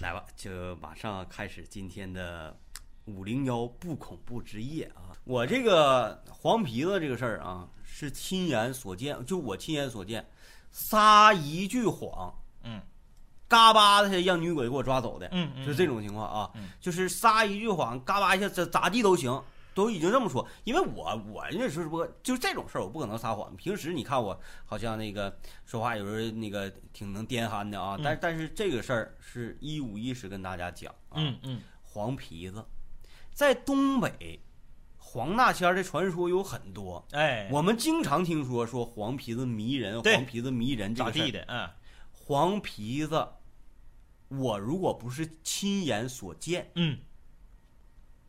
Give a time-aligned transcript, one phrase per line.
[0.00, 2.56] 来吧，就马上开始今天的
[3.04, 5.12] 五零幺不恐怖之夜啊！
[5.24, 10.26] 我这个黄皮子这个事儿啊，是亲眼所见，就我亲眼所见，
[10.72, 12.80] 撒一句谎，嗯，
[13.46, 19.42] 嘎巴的让女鬼给我抓走的，嗯嗯就这种情况啊，嗯就是撒一句谎，嘎巴一下咋咋地都行。
[19.74, 23.54] 都已经这么说，因为我我那时候不就这种事儿，我不可能撒谎。
[23.56, 31.16] 平时你看我好像那个说话有时候那个挺能颠憨的啊，但但是这个事儿是一五一十跟大家讲啊。
[31.16, 32.64] 嗯嗯黄皮子，
[33.32, 34.40] 在东北，
[34.96, 37.04] 黄大仙儿的传说有很多。
[37.10, 41.44] 哎，我们经常听说说黄皮子迷人，黄皮子迷人这个事儿咋地的？
[41.48, 41.68] 嗯
[42.12, 43.26] 黄皮子，
[44.28, 46.96] 我如果不是亲眼所见，嗯，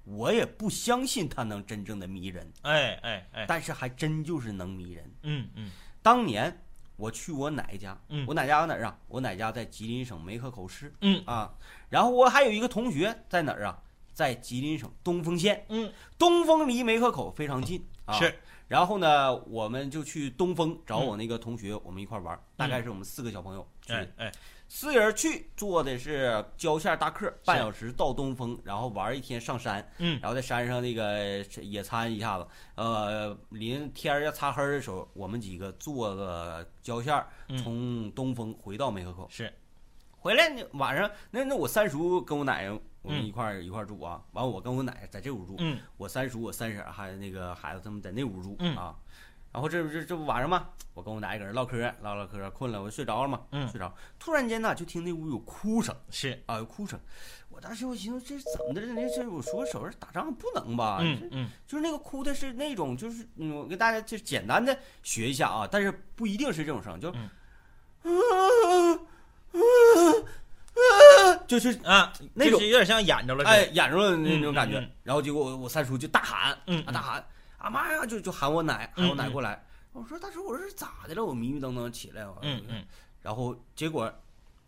[0.04, 2.52] 我也不相信他能真正的迷人。
[2.62, 5.12] 哎哎哎，但是还真就是能迷人。
[5.24, 6.64] 嗯嗯当年
[6.96, 8.98] 我去我奶家，嗯我奶家在哪儿啊？
[9.08, 11.54] 我奶家在吉林省梅河口市嗯啊。
[11.90, 13.80] 然后我还有一个同学在哪儿啊？
[14.14, 15.66] 在吉林省东丰县。
[15.70, 18.14] 嗯，东丰离梅河口非常近啊。
[18.20, 18.34] 是。
[18.68, 22.42] 然后呢，我们就去东风找我那个同学，我们一块玩儿。
[22.56, 24.32] 大概是我们四个小朋友去，哎哎
[24.74, 29.86] 四人去坐的是郊县大客，半小时到东风，然后玩一天上山。
[29.98, 37.22] 嗯然后在山上那个野餐一下子，呃，临天儿要擦黑的时候，我们几个坐个郊县
[37.62, 39.28] 从东风回到梅河口。
[39.30, 39.54] 是
[40.10, 48.96] 回来呢，晚上那那我三叔跟我奶奶我们嗯一块儿、一块儿住啊，完我跟我奶奶在这屋住，嗯我三叔我三婶儿还有那个孩子他们在那屋住、嗯啊。
[49.52, 55.96] 然后这不这这不晚上嘛，我跟我奶奶搁这唠嗑唠唠嗑，困了我睡着了嘛，嗯睡着，突然间呢就听那屋有哭声。
[56.10, 57.00] 是，啊，有哭声。
[57.50, 58.82] 我当时我寻思这是怎么的？
[58.82, 61.00] 这这我说手是打仗不能吧？
[61.02, 67.14] 嗯嗯就是那个哭的是那种，就是嗯，我给大家就简单的学一下啊，但是不一定是这种声，就，
[68.04, 69.00] 嗯
[71.46, 74.82] 就是啊，那种就是有点像演着了，哎演着了那种感觉。
[75.04, 77.24] 然后结果我我三叔就大喊，嗯啊大喊
[77.62, 79.66] 啊妈呀，就就喊我奶，喊我奶过来。
[79.94, 81.24] 我说大叔，我说是咋的了？
[81.24, 82.86] 我迷迷瞪瞪起来，我嗯嗯
[83.22, 84.12] 然后结果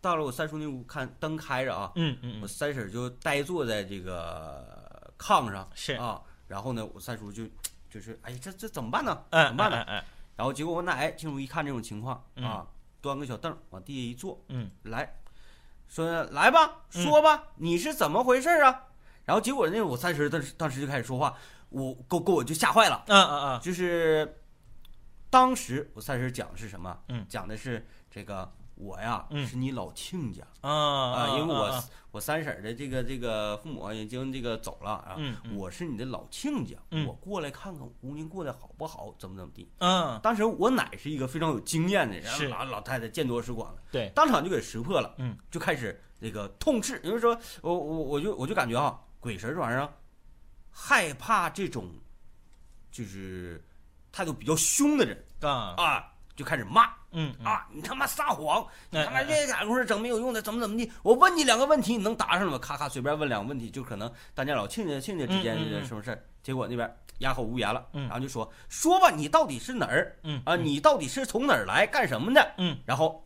[0.00, 7.44] 到了我三叔那屋，看灯开着啊，嗯嗯嗯，我三婶就呆坐在这个炕上，是啊，然后呢，我三叔就
[7.90, 9.24] 就是，哎，这这怎么办呢？
[9.30, 9.84] 哎怎么办呢？
[10.36, 12.66] 然后结果我奶进屋一看这种情况嗯啊，
[13.00, 15.16] 端个小凳往地下一坐，嗯来
[15.88, 18.88] 说来吧，说吧，你是怎么回事啊？
[19.24, 21.34] 然后结果那我三婶当时当时就开始说话，
[21.74, 24.40] 我给我给我就吓坏了，嗯嗯嗯，就是
[25.28, 26.96] 当时我三婶讲的是什么？
[27.08, 27.26] 嗯。
[27.28, 29.46] 讲的是这个我呀嗯。
[29.46, 30.42] 是你老亲家。
[30.60, 35.16] 啊啊，因为我、啊我三婶的这个这个父母已经这个走了啊，
[35.56, 37.04] 我是你的老亲家，嗯。
[37.08, 39.68] 我过来看看我姑娘过得好不好，怎么怎么地。
[39.78, 42.46] 嗯，当时我奶是一个非常有经验的人，是。
[42.46, 49.90] 老老太太见多识广的，对，当场就给识破了，嗯，就开始那个痛斥，也就是说我我我就我就感觉啊，鬼神这玩意儿啊
[50.74, 51.88] 害怕这种
[52.90, 53.62] 就是
[54.10, 56.92] 态度比较凶的人啊，啊，就开始骂。
[57.44, 57.64] 啊！
[57.70, 58.66] 你他妈撒谎！
[58.90, 60.90] 你他妈这家伙整没有用的，怎么怎么地？
[61.04, 62.58] 我问你两个问题，你能答上吗？
[62.58, 66.24] 咔咔随便问两个问题，就可能大家老亲家亲家之间什么事儿。
[66.42, 70.56] 结果那边哑口无言了，嗯然后就说说吧，你到底是哪儿嗯啊？
[70.56, 72.54] 你到底是从哪儿来，干什么的？
[72.58, 73.24] 嗯然后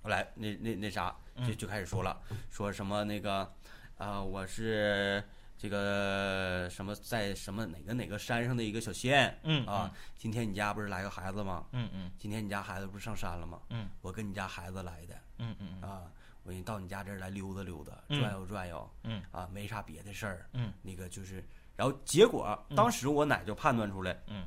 [0.00, 2.16] 后来那那那啥就嗯就开始说了，
[2.48, 3.52] 说什么那个
[3.98, 5.20] 啊、我是
[5.64, 9.90] 这个什么在什么哪个哪个山上的一个小仙嗯啊。
[10.14, 11.64] 今天你家不是来个孩子吗？
[11.72, 12.10] 嗯嗯。
[12.18, 13.58] 今天你家孩子不是上山了吗？
[13.70, 13.88] 嗯。
[14.02, 16.02] 我跟你家孩子来的嗯嗯啊，
[16.42, 18.20] 我到你家这儿来溜达溜达，嗯。
[18.20, 19.22] 转悠转悠，嗯。
[19.32, 20.70] 啊，没啥别的事儿，嗯。
[20.82, 21.42] 那个就是，
[21.76, 24.46] 然后结果当时我奶就判断出来，嗯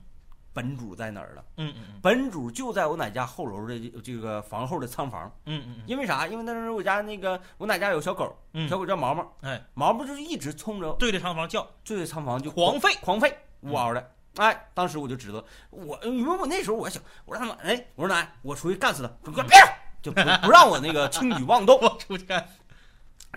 [0.58, 6.26] 本主在哪儿了，嗯嗯本主就在我奶家后楼的这这个房后的仓房，嗯嗯因为啥？
[6.26, 13.00] 因为那时候我家那个我奶家有小狗，嗯，小狗叫毛毛，哎，毛毛就是一直冲着对着仓房叫，对着仓房就狂吠。
[13.02, 13.32] 狂吠，
[13.62, 14.12] 呜嗷的。
[14.38, 19.58] 哎，当时我就知道，我因为我那时候我还想，我说他们，哎，我说奶，我出去干死他，说别别，
[20.02, 21.78] 就不不让我那个轻举妄动。
[21.82, 22.48] 我出去干，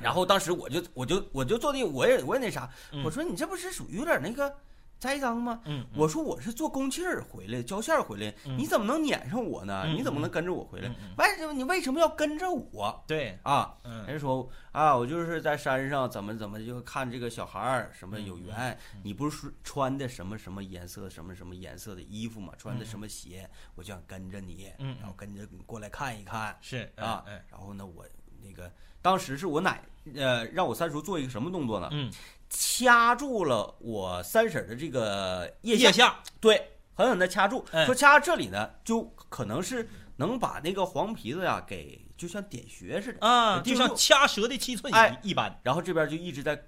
[0.01, 3.05] 然后当时我就我就我就坐地，我也我也那啥，嗯。
[3.05, 4.55] 我说你这不是属于有点那个
[5.01, 5.61] 栽赃吗？
[5.65, 9.85] 嗯，我说我是坐公气儿回来，交线儿回来，嗯你怎么能撵上我呢？
[9.87, 10.91] 嗯你怎么能跟着我回来？
[11.17, 13.75] 为什么你为什么要跟着我对，啊？
[13.83, 22.53] 嗯人说啊，我就是在山上怎么怎么就看这个小孩儿什么嗯有缘，你不是说穿的什么什么颜色什么什么颜色的衣服吗？
[22.59, 27.43] 穿的什么鞋，我就想跟着你，嗯然后跟着你过来看一看是啊哎，。
[27.51, 28.05] 然后呢，我
[28.43, 28.71] 那个
[29.03, 29.83] 当时是我奶
[30.15, 31.89] 呃让我三叔做一个什么动作呢？
[31.93, 32.11] 嗯，
[32.49, 37.85] 掐住了我三婶的这个腋下，腋下，对，狠狠的掐住，哎。
[37.87, 45.61] 说掐这里呢，就可能是能把那个黄皮子呀给就像点穴似的，啊，就像掐蛇的七寸哎一一般。
[45.63, 46.63] 然后这边就一直在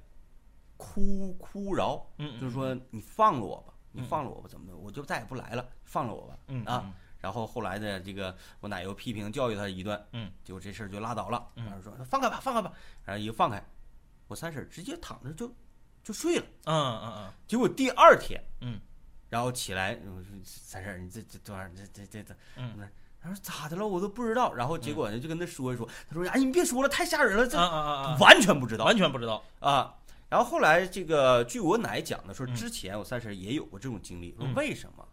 [0.76, 4.04] 哭哭饶，嗯，就是说你放了我吧，你嗯。
[4.04, 6.36] 放了我吧，怎么的，我就再也不来了，放了我吧。
[6.48, 6.90] 嗯啊，
[7.22, 11.48] 然后后来呢，这个我奶又批评教育他一顿，嗯，结果这事儿就拉倒了。
[11.56, 12.72] 嗯然后说放开吧，放开吧，
[13.04, 13.64] 然后一放开，
[14.26, 15.50] 我三婶直接躺着就
[16.02, 16.44] 就睡了。
[16.64, 18.80] 嗯嗯嗯结果第二天，嗯，
[19.30, 22.76] 然后起来，我说三婶，你这这这玩意儿，这这这这，嗯，
[23.22, 23.86] 他说咋的了？
[23.86, 24.52] 我都不知道。
[24.54, 27.56] 然后结果呢，就跟他说一说，他说哎，你别说了，太吓人了，这
[28.18, 29.44] 完全不知道完全不知道。
[29.60, 29.94] 啊。
[30.28, 35.06] 然后后来这个，据我奶讲的说，嗯之前我三婶也有过这种经历，说嗯为什么？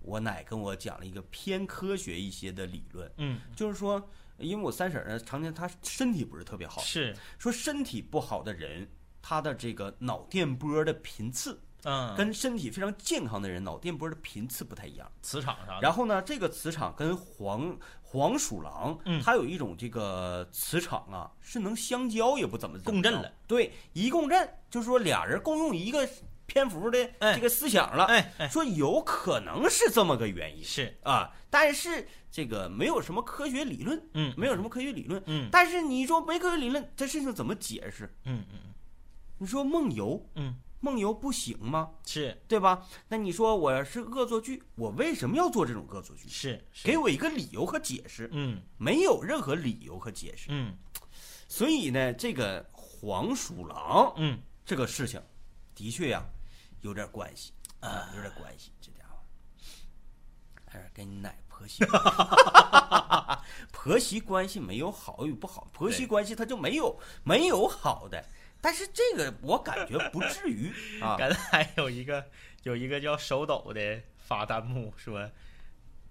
[0.00, 4.02] 我奶跟我讲了一个偏科学一些的理论，嗯，就是说，
[4.38, 8.88] 因为我三婶儿呢，常年她身体不是特别好，是，说身体不好的人，
[9.20, 15.10] 他的这个脑电波的频次嗯，跟身体非常健康的人脑电波的频次不太一样。
[15.22, 15.80] 磁场啥的。
[15.80, 23.32] 然后呢，这个磁场跟黄黄鼠狼，嗯它有一种这个磁场啊，是能相交，也不怎么怎么共振了。
[23.46, 26.06] 对，一共振就是说俩人共用一个
[26.52, 28.06] 篇幅的哎这个思想了。
[28.06, 35.22] 哎哎，说有可能是这么个原因是，啊，但是这个没有什么科学理论，嗯，没有什么科学理论。
[35.26, 38.12] 嗯但是你说没科学理论，这事情怎么解释？
[38.24, 38.58] 嗯嗯
[39.38, 41.90] 你说梦游，嗯，梦游不行吗？
[42.04, 42.84] 是对吧？
[43.08, 46.28] 那你说我是恶作剧，我为什么要做这种恶作剧？
[46.28, 50.48] 是是，给我一个理由和解释，嗯没有任何理由和解释。
[50.50, 50.76] 嗯
[51.48, 55.20] 所以呢，这个黄鼠狼嗯这个事情，
[55.74, 56.22] 的确呀，
[56.80, 58.72] 有点关系啊，有点关系。
[58.80, 59.18] 这家伙，
[60.66, 61.84] 还是跟你奶婆媳，
[63.72, 68.24] 婆媳关系没有好与不好，婆媳关系它就没有没有好的。
[68.60, 72.24] 但是这个我感觉不至于 啊，刚才还有一个
[72.62, 75.30] 有一个叫手抖的发弹幕说，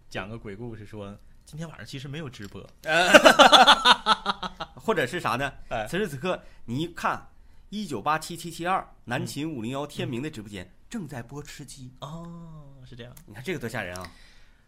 [0.09, 1.17] 讲个鬼故事说。
[1.45, 2.61] 今天晚上其实没有直播，
[4.75, 5.51] 或者是啥呢？
[5.69, 7.27] 哎此时此刻，你一看
[7.69, 13.15] 一九八七七七二南秦五零幺天明的直播间正在播吃鸡，哦，是这样。
[13.27, 14.11] 你看这个多吓人啊！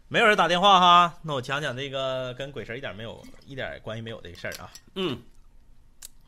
[0.06, 4.70] 没有人打电话哈，那我讲讲这个跟鬼神一点没有一点关系没有的事儿啊。
[4.94, 5.20] 嗯，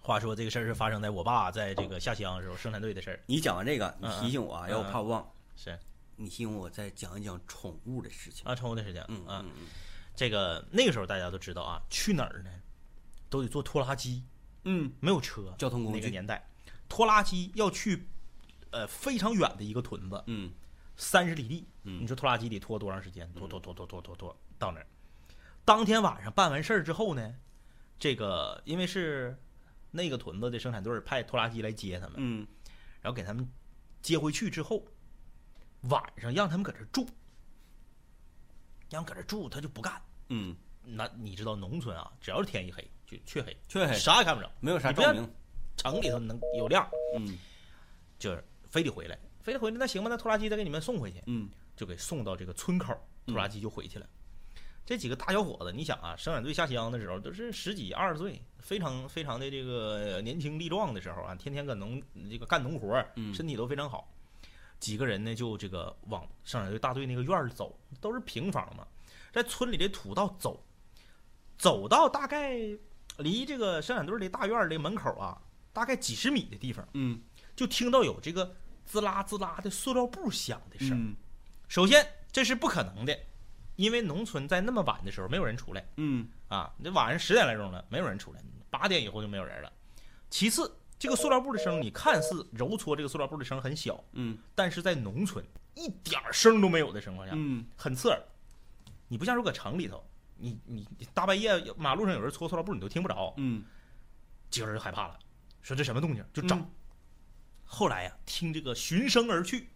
[0.01, 3.21] 话说这个事儿是发生在我爸在这个下乡的时候生产队的事儿。
[3.27, 5.33] 你讲完这个，你嗯提醒我啊，要我怕我忘。
[5.55, 5.79] 是
[6.17, 8.45] 你提醒我再讲一讲宠物的事情。
[8.45, 9.67] 啊，宠物的事情嗯啊，嗯嗯
[10.17, 12.51] 这个那个时候大家都知道啊，去哪儿呢，
[13.31, 14.25] 都得坐拖拉机，
[14.65, 16.01] 嗯，没有车，交通工具。
[16.01, 16.45] 那个年代，
[16.95, 18.07] 拖拉机要去
[18.71, 20.53] 呃非常远的一个屯子，嗯
[20.95, 21.67] 三十里地。
[21.83, 23.29] 嗯你说拖拉机得拖多长时间？
[23.33, 24.87] 拖拖拖拖拖拖拖到那儿。
[25.65, 27.35] 当天晚上办完事儿之后呢，
[27.99, 29.37] 这个因为是
[29.91, 32.47] 那个屯子的生产队派拖拉机来接他们，嗯
[33.03, 33.45] 然后给他们
[34.01, 34.87] 接回去之后，
[35.91, 37.05] 晚上让他们搁这住，
[38.89, 40.01] 让搁这住，他就不干。
[40.29, 40.55] 嗯，
[40.85, 44.49] 那你知道农村啊，只要是天一黑就黢黑，黢黑啥也看不着。
[44.61, 45.29] 没有啥照明。
[45.77, 47.39] 城里头能有量，嗯
[48.19, 52.95] 就是非得回来，非得回来，那行吧，那拖拉机再给你们送回去，嗯就给送到这个村口，
[53.27, 54.07] 拖拉机就回去了。
[54.87, 64.07] 这几个大小伙子，你想啊，生产队下乡的时候都是十几二十岁，非常非常的这个年轻力壮的时候啊，天天搁农这个干农活，嗯身体都非常好。
[64.79, 68.87] 几个人呢，就这个往生产队大队那个院儿走，都是平房嘛，
[69.33, 70.63] 在村里的土道走，
[71.57, 72.59] 走到大概
[73.17, 75.41] 离这个生产队的大院儿的门口啊，
[75.75, 77.21] 大概几十米的地方，嗯。
[77.55, 80.91] 就听到有这个滋啦滋啦的塑料布响的声。
[80.93, 81.17] 嗯。
[81.69, 83.17] 首先，这是不可能的，
[83.77, 85.87] 因为农村在那么晚的时候没有人出来。
[85.97, 86.27] 嗯。
[86.49, 88.41] 啊，那晚上十点来钟了，没有人出来，
[88.71, 89.73] 八点以后就没有人了。
[90.31, 94.39] 其次，这个塑料布的声，你看似揉搓这个塑料布的声很小，嗯。
[94.55, 97.67] 但是在农村一点声都没有的情况下，嗯。
[97.77, 98.21] 很刺耳。
[99.09, 100.05] 你不像如搁城里头，
[100.37, 103.65] 你你你大半夜马路上有人搓塑料布，你都听不着，嗯。
[104.51, 105.19] 几个人就害怕了，
[105.65, 106.55] 说这什么动静，就找。
[106.55, 106.71] 嗯
[107.67, 109.71] 后来呀、听这个循声而去，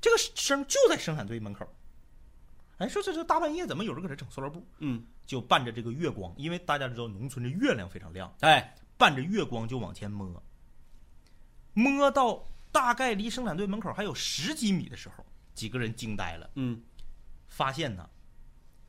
[0.00, 1.66] 这个声就在生产队门口。
[2.78, 4.66] 哎，说这这大半夜怎么有人搁这整塑料布？
[4.80, 10.42] 嗯，就伴着这个月光，因为大家知道农村的月亮非常亮，哎，伴着月光就往前摸，
[11.72, 15.24] 摸到大概离生产队门口还有十几米的时候，
[15.54, 16.82] 几个人惊呆了，嗯。
[17.46, 18.10] 发现呢，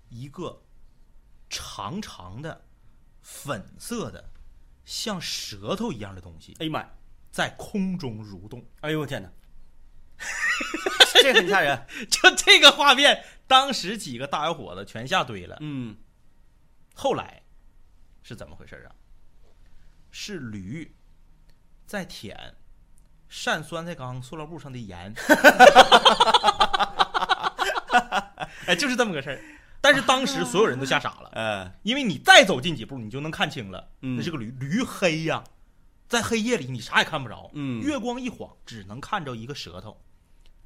[0.09, 0.59] 一个
[1.49, 2.65] 长长的、
[3.21, 4.27] 粉色的、
[4.85, 6.89] 像舌头一样的东西哎呀妈呀，
[7.31, 8.65] 在空中蠕动。
[8.81, 9.29] 哎呦我天哪，
[11.21, 11.85] 这很吓人。
[12.09, 15.57] 就这个画面，当时几个大小伙子全吓堆了。
[15.61, 15.97] 嗯
[16.95, 17.41] 后来
[18.21, 18.95] 是怎么回事啊？
[20.11, 20.95] 是驴
[21.87, 22.55] 在舔
[23.27, 25.11] 扇酸菜缸塑料布上的盐，
[28.67, 29.41] 哎，就是这么个事儿。
[29.83, 35.43] 但是当时所有人都吓傻了，哎， 因为你再走近几步，你就能看清了，嗯那是个驴，驴黑呀，
[36.07, 39.97] 在黑夜里你啥也看不着，嗯月光一晃，只能看着一个舌头。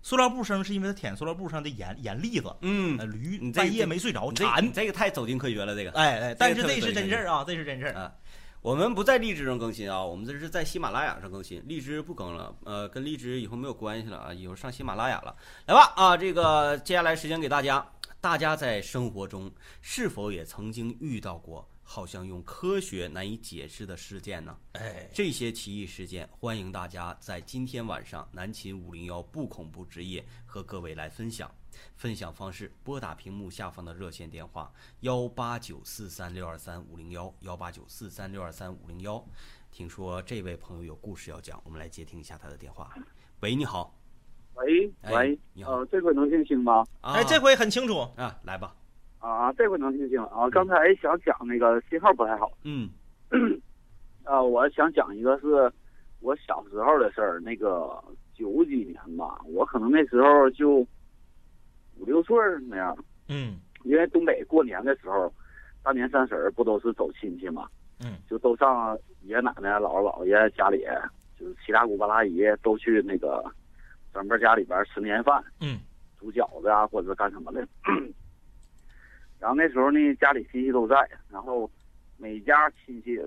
[0.04, 5.92] 塑料布声是因为它舔塑料布上的盐盐粒子，嗯呃，，驴半夜没睡着馋，这个太走进科学了，这个。
[5.94, 7.94] 哎哎，但是这是真事儿啊，这是真事儿。
[7.94, 8.14] 啊，
[8.62, 15.36] 我们不在荔枝上更新啊，我们这是在喜马拉雅上更新，荔枝不更了，呃，跟荔枝以后没有关系了啊，以后上喜马拉雅了。
[15.66, 17.86] 来吧啊，这个接下来时间给大家，
[18.28, 19.50] 大家在生活中
[19.82, 24.58] 是否也曾经遇到过好像用科学难以解释的事件呢？
[24.74, 31.50] 哎，这些奇异事件，欢迎大家在今天晚上南秦五零幺不恐怖之夜和各位来分享。
[31.96, 39.26] 分享方式：拨打屏幕下方的热线电话幺八九四三六二三五零幺幺八九四三六二三五零幺。
[39.72, 42.94] 听说这位朋友有故事要讲，我们来接听一下他的电话。
[43.40, 43.97] 喂，你好。
[44.68, 46.84] 喂哎喂，你好呃，这回能听清吗？
[47.00, 48.00] 啊、哎，这回很清楚。
[48.18, 48.76] 啊，来吧。
[49.20, 50.50] 啊，这回能听清啊。
[50.50, 52.90] 刚才想讲那个信号不太好，嗯
[54.26, 55.72] 啊，我想讲一个是
[56.20, 57.98] 我小时候的事儿，那个
[58.36, 60.80] 九几年吧，我可能那时候就
[61.98, 62.36] 五六岁
[62.68, 62.98] 那样，
[63.30, 65.32] 嗯因为东北过年的时候，
[65.82, 67.70] 大年三十儿不都是走亲戚嘛，
[68.04, 70.86] 嗯，就都上爷爷奶奶、姥姥姥爷家里，
[71.40, 73.44] 就是七大姑八大姨都去那个
[74.18, 75.44] 长辈家里边吃年夜饭。
[75.62, 75.80] 嗯
[76.20, 77.60] 煮饺子啊，或者干什么的。
[79.40, 80.96] 然后那时候呢，家里亲戚都在，
[81.30, 81.70] 然后
[82.18, 83.22] 每家亲戚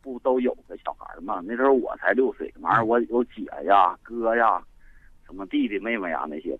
[0.00, 1.42] 不都有个小孩嘛？
[1.44, 4.62] 那时候我才六岁，完我有姐呀、哥呀，
[5.26, 6.56] 什么弟弟妹妹呀那些。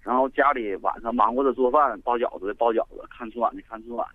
[0.00, 4.06] 然后家里晚上忙活着做饭、包饺子的包饺子，看春晚的看春晚。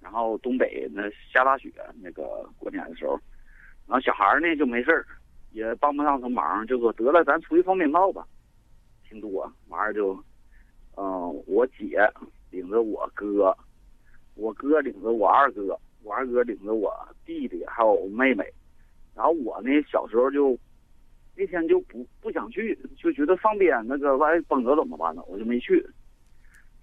[0.00, 3.18] 然后东北那下大雪，那个过年的时候，
[3.88, 5.04] 然后小孩呢就没事儿，
[5.52, 8.26] 也帮不上什么忙，就说得了，咱出去放鞭炮吧。
[9.08, 10.24] 挺多，完事儿就，
[10.96, 11.98] 嗯、我姐
[12.50, 13.56] 领着我哥，
[14.36, 16.94] 我哥领着我二哥，我二哥领着我
[17.26, 18.44] 弟弟还有妹妹，
[19.14, 20.56] 然后我呢小时候就
[21.36, 25.22] 那天就不不想去，就觉得放鞭那个万一崩了怎么办呢？
[25.26, 25.84] 我就没去。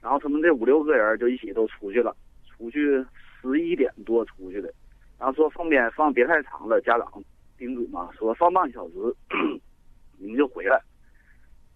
[0.01, 2.15] 然后他们这五六个人就一起都出去了，
[2.49, 3.03] 出去
[3.41, 4.73] 十一点多出去的，
[5.17, 7.23] 然后说放鞭放别太长了，家长
[7.57, 8.93] 叮嘱嘛，说放半个小时，
[10.17, 10.81] 你们就回来。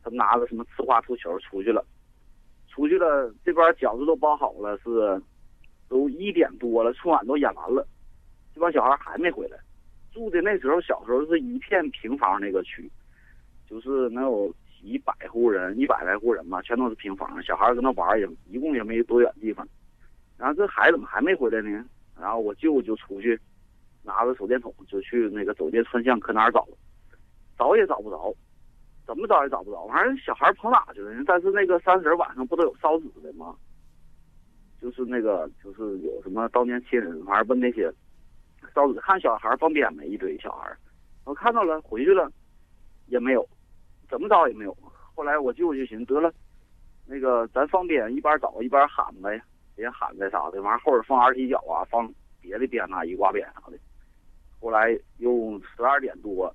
[0.04, 1.86] 他们拿着什么呲花吐球出去了，
[2.68, 5.22] 出去了，这边饺子都包好了，是
[5.88, 7.88] 都一点多了，春晚都演完了，
[8.56, 9.58] 这帮小孩还没回来。
[10.12, 12.90] 住的那时候小时候是一片平房那个区，
[13.70, 19.68] 就是能有几百户人，一百来户人吧，全都是平房，小孩搁那玩也一共也没多远地方。
[20.38, 21.86] 然后这孩子怎么还没回来呢？
[22.20, 23.40] 然后我舅就出去
[24.04, 26.68] 拿着手电筒就去那个走街串巷搁哪儿找，
[27.58, 28.34] 找也找不着。
[29.04, 31.12] 怎么找也找不着，完事小孩跑哪去了？
[31.26, 33.56] 但是那个三十晚上不都有烧纸的吗？
[34.80, 37.92] 就是那个就是有什么悼念亲人，完事问那些
[38.74, 40.08] 烧纸，看小孩放鞭没？
[40.08, 40.72] 一堆小孩，
[41.26, 42.32] 我看到了，回去了，
[43.08, 43.46] 也没有，
[44.08, 44.78] 怎么找也没有。
[45.14, 46.34] 后来我舅就寻思得了，
[47.06, 49.42] 那个咱放鞭一边找一边喊呗，
[49.76, 53.78] 别喊呗啥的，完后边放二踢脚啊，放别的鞭呐，一挂鞭啥的。
[54.62, 56.54] 后来又十二点多。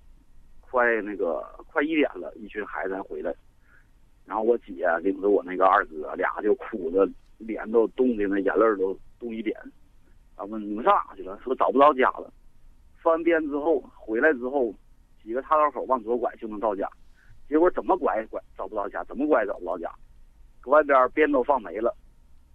[0.69, 3.33] 快那个快一点了，一群孩子才回来，
[4.27, 7.09] 然后我姐领着我那个二哥俩就哭着，
[7.39, 9.57] 脸都冻的那眼泪都冻一点。
[10.35, 11.39] 啊问你们上哪去了？
[11.43, 12.31] 说找不着家了。
[13.01, 14.75] 翻遍之后回来之后，
[15.23, 16.87] 几个岔道口往左拐就能到家，
[17.49, 19.91] 结果怎么拐也拐找不到家，怎么拐找不到家。
[20.61, 21.97] 搁外边鞭都放没了，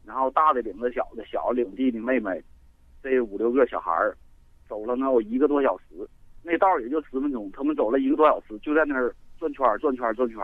[0.06, 2.44] 然后大的领着小的，小的领弟弟妹妹，
[3.02, 4.16] 这五六个小孩儿，
[4.72, 5.84] 走了能有一个多小时。
[6.42, 10.38] 那道也就十分钟，他们走了一个多小时，就在那儿转圈转圈转圈，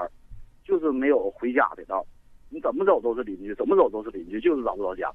[0.65, 2.05] 就是没有回家的道。
[2.49, 5.09] 你怎么走都是邻居，怎么走都是邻居，就是找不着家。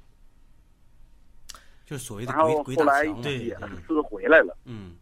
[1.85, 3.21] 就所谓的然后鬼鬼后来打墙嘛。
[3.21, 3.55] 对也
[3.87, 4.95] 是回来了嗯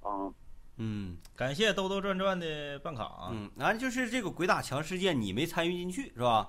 [0.00, 0.32] 啊，
[0.78, 3.30] 嗯感谢兜兜转转的办卡啊。
[3.32, 6.48] 嗯，然后就是这个鬼打墙事件，你没参与进去是吧？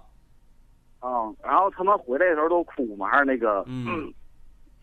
[0.99, 4.13] 啊，然后他们回来的时候都哭嘛，还是那个，嗯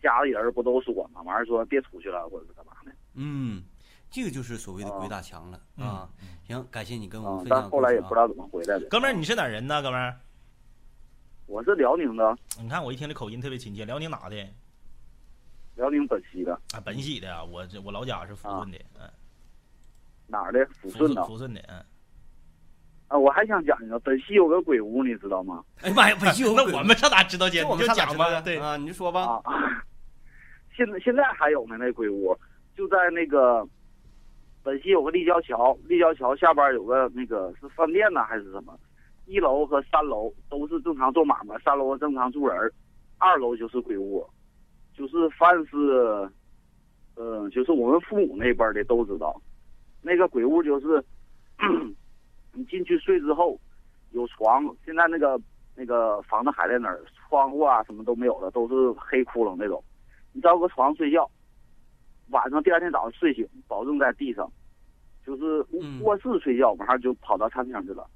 [0.01, 3.63] 家里人不都说嘛，完事说别出去了，或者是干嘛的嗯，
[4.09, 6.09] 这个就是所谓的鬼啊打墙了嗯啊。
[6.47, 8.27] 行，感谢你跟我啊们，分享但后来也不知道。
[8.27, 8.85] 怎么回来的。
[8.89, 9.81] 哥们儿，你是哪人呢？
[9.81, 10.17] 哥们儿，
[11.47, 14.35] 我是辽宁的，你看我一听这口音特别亲切，辽宁哪的？
[15.75, 19.09] 辽宁本溪的，啊，本溪的啊，我这我老家是抚顺的，嗯，
[20.27, 20.59] 哪儿的？
[20.67, 21.21] 抚抚顺的。
[21.23, 21.83] 抚顺的，嗯。
[23.07, 25.63] 啊，我还想讲一个，本溪有个鬼屋，你知道吗？
[25.81, 27.63] 哎呀妈呀，本溪有个鬼 我们上哪知道去？
[27.63, 28.41] 你就讲吧。
[28.41, 29.41] 对，啊，你就说吧。
[29.43, 29.83] 啊，
[30.79, 32.33] 现在现在还有呢，那鬼屋
[32.73, 33.67] 就在那个
[34.63, 38.79] 本溪有个立交桥，立交桥下边有个那个是饭店呢还是什么？
[39.25, 42.71] 一楼和三楼都是正常做买卖，三楼正常住人，
[43.17, 44.25] 二楼就是鬼屋，
[44.93, 45.75] 就是凡是，
[47.15, 49.35] 呃，就是我们父母那辈的都知道，
[50.01, 51.03] 那个鬼屋就是，
[52.55, 53.59] 你进去睡之后，
[54.11, 55.37] 有床，现在那个
[55.75, 59.83] 那个房子还在那儿，窗户啊什么都没有了，都是黑窟窿那种，
[60.31, 61.29] 你找个床睡觉，
[62.29, 64.51] 晚上第二天早上睡醒，保证在地上，
[65.25, 68.07] 就是嗯卧室睡觉，马上就跑到餐厅去了。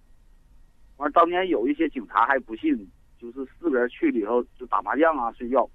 [0.97, 5.67] 完，当年有一些警察还不信，就是四个人去里头就打麻将啊睡觉，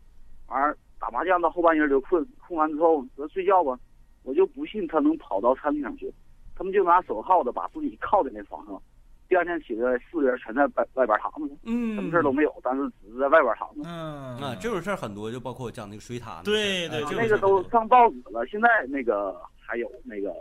[0.46, 3.78] 完打麻将到后半夜就困，困完之后说睡觉吧，
[4.22, 6.12] 我就不信他能跑到餐厅去，
[6.54, 8.80] 他们就拿手铐子把自己铐在那床上，
[9.28, 13.82] 第二天起来四个人全在外外边躺着，嗯，什么事儿都没有，但是只是在外边躺着。
[13.84, 20.32] 嗯啊，这种事儿很多，就包括我讲那个水塔那个对对啊那个都上报纸了，现在那个还有那个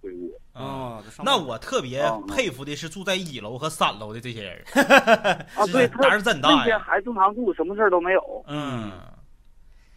[0.00, 0.30] 鬼屋。
[0.52, 0.62] 啊。
[0.62, 4.62] 哦，那我特别佩服的是住在一楼和三楼的这些人，
[5.54, 6.64] 啊，是对， 他胆儿真那大呀。
[6.64, 8.44] 天还正常住，什么事儿都没有。
[8.48, 8.90] 嗯，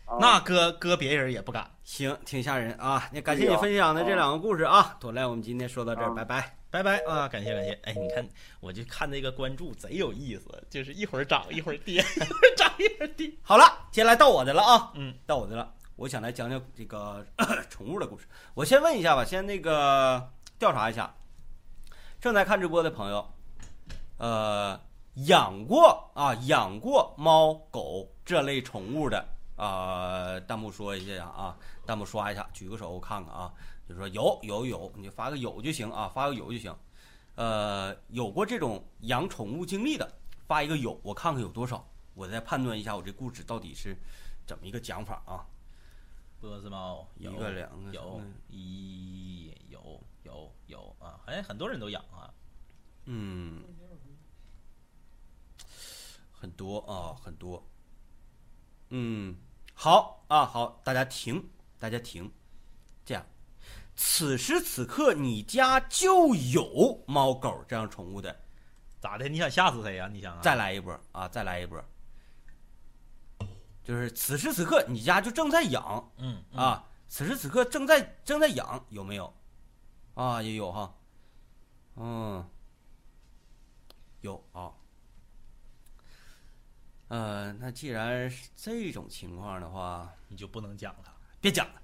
[0.05, 1.65] 啊、那搁搁别人也不敢。
[1.83, 3.03] 行，挺吓人啊！
[3.11, 6.58] 那感谢你分享的这两个故事啊，朵来，我们今天说到这儿，啊拜拜。
[6.71, 7.27] 拜拜啊！
[7.27, 7.71] 感谢感谢。
[7.83, 8.27] 哎，你看，
[8.59, 13.31] 我就看这个关注贼有意思，就是一会儿涨一会儿跌， 一会儿涨一会儿跌。
[13.41, 15.73] 好了，接下来到我的了啊，嗯，到我的了。
[15.95, 17.25] 我想来讲讲这个
[17.69, 18.27] 宠物的故事。
[18.53, 21.13] 我先问一下吧，先那个调查一下，
[22.21, 23.33] 正在看直播的朋友，
[24.17, 24.79] 呃，
[25.27, 33.51] 养过啊养过猫狗这类宠物的啊、弹幕说一下啊，弹幕刷一下，举个手我看看啊，
[33.89, 36.73] 就说有有有，你就发个有就行啊，发个有就行。
[37.33, 40.07] 呃，有过这种养宠物经历的，
[40.45, 43.97] 发一个有，我看看有多少，我再判断一下我这故事到底是
[44.45, 45.43] 怎么一个讲法啊。
[46.39, 52.31] 波斯猫一个两个有一有有有啊，哎，很多人都养啊。
[53.05, 53.63] 嗯，
[56.31, 57.67] 很多啊，很多。
[58.89, 59.35] 嗯，
[59.73, 61.43] 好啊，好，大家停，
[61.79, 62.31] 大家停。
[63.03, 63.25] 这样，
[64.01, 68.33] 此时此刻你家就有猫狗这样宠物的，
[69.01, 69.27] 咋的？
[69.27, 70.39] 你想吓死谁呀、你想啊？
[70.41, 71.83] 再来一波啊，再来一波。
[73.83, 79.33] 就是此时此刻你家就正在养嗯嗯啊，此时此刻正在正在养，有没有？
[80.13, 80.95] 啊，也有哈。
[81.97, 82.49] 嗯，
[84.21, 84.71] 有啊。
[87.09, 91.13] 呃，那既然是这种情况的话，你就不能讲了。
[91.41, 91.78] 别讲了，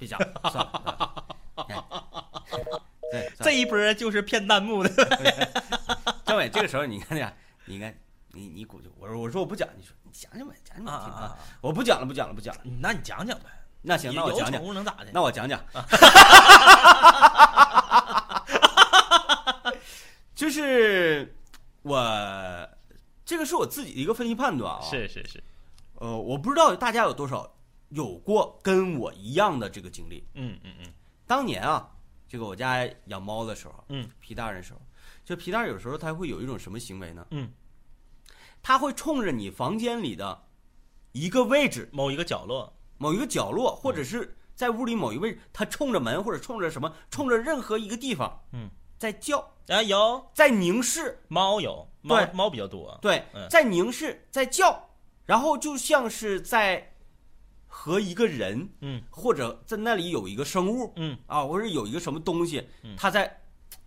[0.00, 1.24] 别讲了，算了。
[3.12, 4.88] 对，这一波就是骗弹幕的。
[6.24, 7.32] 政委，这个时候你看呀，
[7.66, 7.94] 你应该，
[8.32, 11.36] 你你鼓就我说我说我不讲，你说你讲讲呗，讲讲听啊啊！
[11.60, 12.62] 我不讲了，不讲了，不讲了。
[12.80, 13.44] 那你讲讲呗。
[13.82, 15.10] 那行，那我有讲讲能咋的？
[15.12, 15.62] 那我讲讲，
[20.34, 21.34] 就是
[21.82, 22.68] 我
[23.24, 25.42] 这个是我自己的一个分析判断啊，是是是，
[25.94, 27.52] 呃，我不知道大家有多少
[27.90, 30.26] 有过跟我一样的这个经历。
[30.34, 30.92] 嗯嗯嗯。
[31.26, 31.88] 当年啊，
[32.26, 34.80] 这个我家养猫的时候，嗯，皮蛋儿的时候，
[35.24, 37.24] 就皮蛋儿有时候它会有一种什么行为呢？
[37.30, 37.52] 嗯，
[38.62, 40.46] 它会冲着你房间里的
[41.12, 50.30] 一个位置、某一个角落，某一个角落，或者是在屋里某一位置，它冲着门或者冲着什么，冲着任何一个地方，嗯，在叫，啊有。
[50.34, 52.98] 在凝视，猫有猫对猫比较多。
[53.00, 54.90] 对嗯，在凝视，在叫，
[55.26, 56.92] 然后就像是在
[57.72, 63.40] 和一个人嗯或者在那里有一个生物嗯，啊，或者有一个什么东西嗯，它在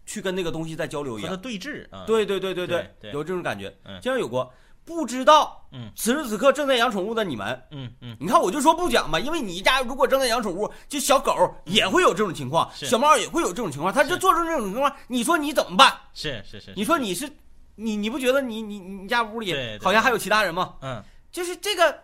[0.06, 1.42] 去跟那个东西在交流一样和它。
[1.44, 3.68] 对峙啊。，对对对对对对有这种感觉。
[3.84, 4.52] 嗯经常有过，
[4.86, 15.94] 不知道，嗯此时此刻正在养宠物的你们，嗯嗯，你看我就说不讲吧，因为你家如果正在养宠物，就小狗也会有这种情况，小猫也会有这种情况，它就做出这种情况，你说你怎么办？
[16.14, 16.74] 是是是。
[16.76, 17.30] 你说你是
[17.76, 20.76] 你你不觉得你你你家屋里好像还有其他人吗？
[20.82, 21.96] 嗯就是这个。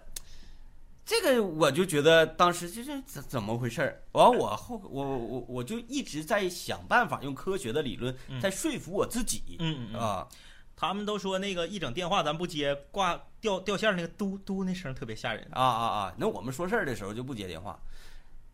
[1.10, 10.28] 这个我就觉得当时就是怎怎么回事儿，完我后我我我就一直在想办法用科学的理论嗯在说服我自己嗯嗯嗯，啊，
[10.76, 15.50] 他们都说那个一整电话咱不接，挂掉掉线那个嘟嘟那声特别吓人。
[15.52, 16.14] 啊啊啊！
[16.16, 17.82] 那我们说事儿的时候就不接电话，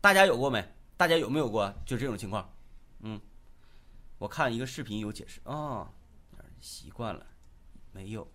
[0.00, 0.66] 大家有过没？
[0.96, 2.50] 大家有没有过就这种情况？
[3.00, 3.20] 嗯，
[4.16, 5.90] 我看一个视频有解释啊，
[6.58, 7.26] 习惯了，
[7.92, 8.26] 没有，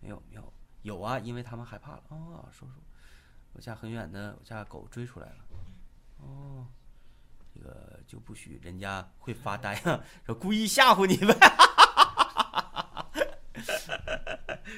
[0.00, 2.44] 没有，没有，有啊，因为他们害怕了啊。
[2.52, 2.74] 说说，
[3.52, 5.36] 我家很远的，我家狗追出来了，
[6.18, 6.66] 哦，
[7.54, 11.36] 这个就不许人家会发呆啊，说故意吓唬你呗。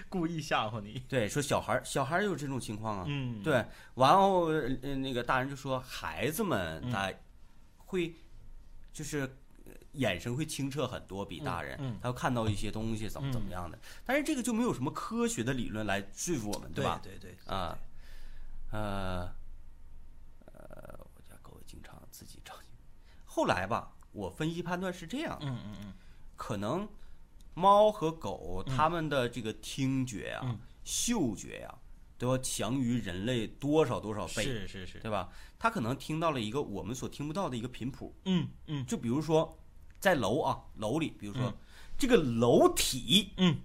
[0.08, 1.02] 故意吓唬你。
[1.08, 7.12] 对，说小孩儿小孩儿有这种情况啊，嗯，，对，完后呃那个大人就说孩子们嗯他
[7.76, 8.14] 会
[8.92, 9.36] 就是
[9.92, 13.78] 眼神会清澈很多，比大人，嗯嗯他会看到一些东西怎么怎么样的。
[14.04, 17.00] 但是这个就没有什么科学的理论来说服我们，对吧？
[17.02, 17.76] 对对啊，
[18.74, 19.32] 呃，
[20.46, 22.68] 呃，我家狗经常自己找你。
[23.24, 25.92] 后来吧，我分析判断是这样，嗯嗯嗯
[26.34, 26.88] 可能
[27.54, 31.78] 猫和狗它们的这个听觉啊、嗯嗅觉呀、
[32.18, 35.30] 都要强于人类多少多少倍，是是是，对吧？
[35.56, 39.56] 它可能听到了一个我们所听不到的一个频谱，嗯嗯就比如说
[40.00, 41.54] 在楼啊楼里，比如说、嗯
[41.96, 43.60] 这个楼体嗯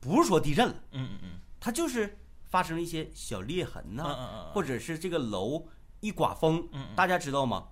[0.00, 1.28] 不是说地震了，嗯嗯嗯
[1.60, 2.18] 它就是
[2.48, 5.68] 发生了一些小裂痕呐、或者是这个楼
[6.00, 7.68] 一刮风，大家知道吗？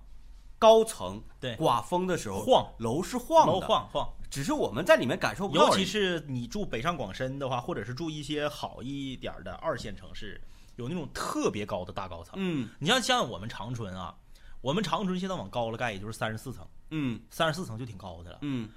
[0.59, 1.55] 高层对。
[1.55, 5.67] 刮风的时候晃，楼是晃的，楼晃晃，只是我们在里面感受不到。
[5.67, 10.41] 尤其是你住北上广深的话，或者是住一些好一点的二线城市，
[10.75, 12.33] 有那种特别高的大高层。
[12.37, 12.69] 嗯。
[12.79, 14.15] 你像像我们长春啊，
[14.61, 17.21] 我们长春现在往高了盖，也就是三十四层，嗯。
[17.29, 18.39] 三十四层就挺高的了。
[18.41, 18.67] 嗯。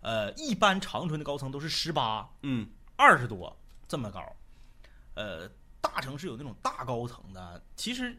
[0.00, 2.68] 呃，一般长春的高层都是十八、嗯。
[2.96, 4.20] 二十多这么高。
[5.14, 5.48] 呃，
[5.80, 8.16] 大城市有那种大高层的，其实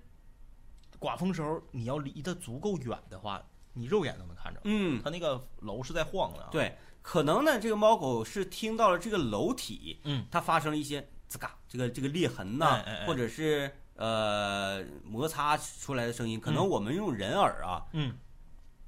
[1.00, 3.42] 刮风时候你要离得足够远的话，
[3.74, 18.18] 你肉眼都能看着，嗯，它那个楼是在晃的啊。，对，可能呢，这个猫狗是听到了这个楼体，嗯，它发生了一些吱嘎这个这个裂痕呐、哎哎哎或者是呃摩擦出来的声音，可能嗯我们用人耳啊嗯，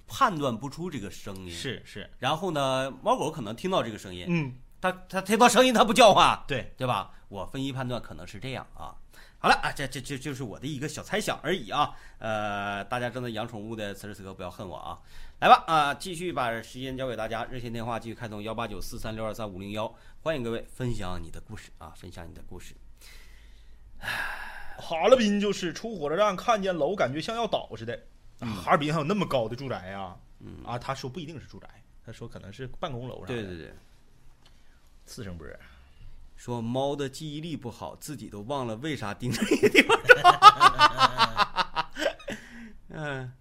[0.06, 1.50] 判断不出这个声音。。
[1.50, 7.14] 是是，然后呢，猫狗可能听到这个声音，嗯，它它听到声音他不叫唤，对，对吧？
[7.30, 8.94] 我分析判断可能是这样啊。
[9.40, 11.96] 好了啊，这这这就是我的一个小猜想而已啊。
[12.20, 15.00] 呃，大家正在养宠物的此时此刻不要恨我啊。
[15.40, 22.76] 来吧啊，继续把时间交给大家，热线电话继续开通幺八九四三六二三五零幺，欢迎各位分享你的故事啊，分享你的故事。
[24.00, 27.98] 哈尔滨就是出火车站看见楼，感觉像要倒似的。
[28.42, 30.14] 嗯哈尔滨还有那么高的住宅呀、
[30.66, 30.78] 啊？
[30.78, 31.70] 他说不一定是住宅，
[32.06, 33.28] 他说可能是办公楼啥的。
[33.28, 33.74] 对对对，
[35.06, 35.48] 次声波。
[36.36, 39.98] 说猫的记忆力不好，自己都忘了为啥盯着一个地方。
[42.90, 43.34] 嗯，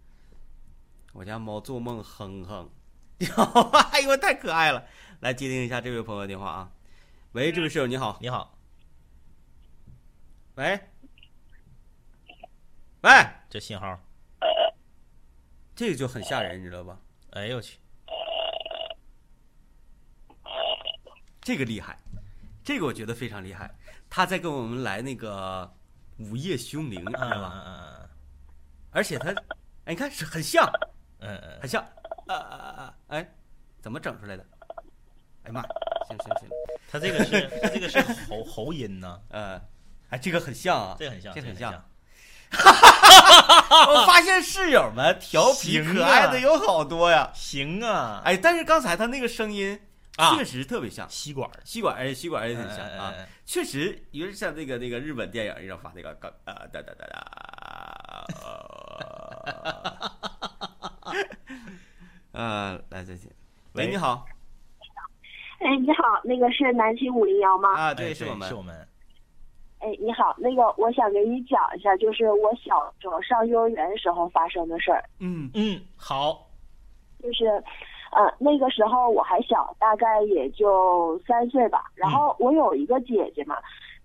[1.12, 2.70] 我家猫做梦哼哼，
[3.92, 4.86] 哎呦，太可爱了！
[5.20, 6.72] 来接听一下这位朋友的电话啊。
[7.32, 8.56] 喂，这位室友你好，你好，
[10.54, 10.80] 喂，
[13.02, 13.10] 喂，
[13.50, 13.98] 这信号，
[15.74, 17.00] 这个就很吓人，你知道吧？
[17.30, 17.78] 哎呦我去，
[21.42, 21.98] 这个厉害，
[22.64, 23.70] 这个我觉得非常厉害。
[24.08, 25.70] 他在跟我们来那个
[26.18, 27.52] 午夜凶铃，你知嗯道吧？
[27.66, 28.08] 嗯嗯
[28.92, 29.30] 而且他，
[29.84, 30.64] 哎，你看是很像，
[31.20, 31.82] 嗯嗯很像，
[32.26, 32.94] 啊啊啊啊！
[33.08, 33.34] 哎，
[33.80, 34.46] 怎么整出来的？
[35.44, 35.62] 哎呀妈，
[36.06, 36.48] 行行行，
[36.90, 39.60] 他这个是 他这个是喉喉音呢，呃，
[40.10, 41.72] 哎，这个很像啊，这个很像，这个很像。
[42.52, 47.30] 我发现室友们调皮可爱啊的有好多呀。
[47.34, 49.80] 行啊，哎，但是刚才他那个声音
[50.16, 50.36] 啊。
[50.36, 53.12] 确实特别像吸管吸管，哎，吸管也很像啊。
[53.44, 58.26] 确实有点像那个那个日本电影上发那个刚啊哒哒哒哒，
[62.32, 63.30] 呃， 来再见，
[63.72, 64.26] 喂，你好。
[65.64, 67.70] 哎，你好，那个是南秦五零幺吗？
[67.74, 68.48] 啊，哎对，是我们。
[68.48, 68.74] 是，我们，
[69.78, 75.04] 哎，你好，那个我想给你讲一下，就是我小时候上幼儿园的时候发生的事儿。
[75.20, 75.48] 嗯。
[75.54, 76.50] 嗯，好，
[77.22, 77.62] 就是，
[78.12, 81.84] 呃，那个时候我还小，大概也就三岁吧。
[81.94, 83.56] 然后我有一个姐姐嘛，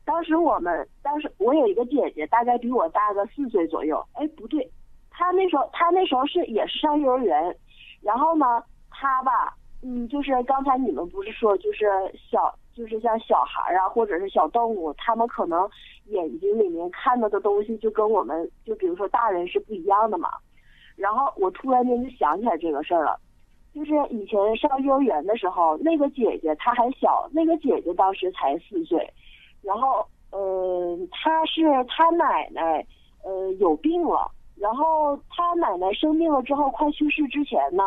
[0.03, 4.03] 当时我们当时我有一个姐姐，大概比我大个四岁左右。
[4.13, 4.69] 哎，不对，
[5.11, 7.55] 她那时候她那时候是也是上幼儿园，
[8.01, 11.85] 然后呢，她吧，嗯，就是刚才你们不是说就是
[12.29, 12.53] 小。
[12.77, 15.67] 就是像小孩啊，或者是小动物，他们可能
[16.09, 20.29] 眼睛里面看到的东西就跟我们，就比如说大人是不一样的嘛。
[20.95, 23.19] 然后我突然间就想起来这个事儿了，
[23.77, 29.07] 就是以前上幼儿园的时候，那个姐姐她还小，那个姐姐当时才四岁，
[29.61, 32.83] 然后呃，她是她奶奶
[33.23, 37.83] 呃有病了，然后她奶奶生病了之后，快去世之前呢，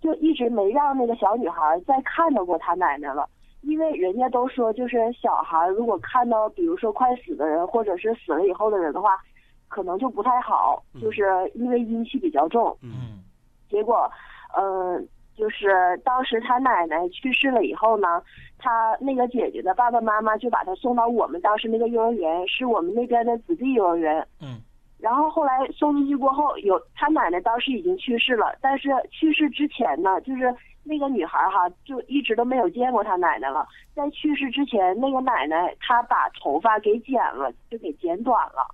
[0.00, 3.28] 就一直没让那个小女孩再看到过她奶奶了。
[3.62, 9.18] 因为人家都说，就是小孩如果看到，比如说快死的人，或者是死了以后的人的话，
[9.66, 12.76] 可能就不太好，就是因为阴气比较重。
[12.82, 13.24] 嗯嗯
[13.70, 14.08] 结果，
[14.54, 15.02] 呃，
[15.36, 18.22] 就是当时他奶奶去世了以后呢，
[18.58, 24.26] 他那个姐姐的爸爸妈妈就把他送到我们当时那个幼儿园，是我们那边的子弟幼儿园。
[24.40, 24.60] 嗯
[25.00, 33.66] 然后后来送进去过后，有他奶奶当时已经去世了，但是去世之前呢，就是那个女孩哈，就一直都没有见过他奶奶了。
[33.94, 38.66] 在去世之前，那个奶奶她把头发给剪了，就给剪短了。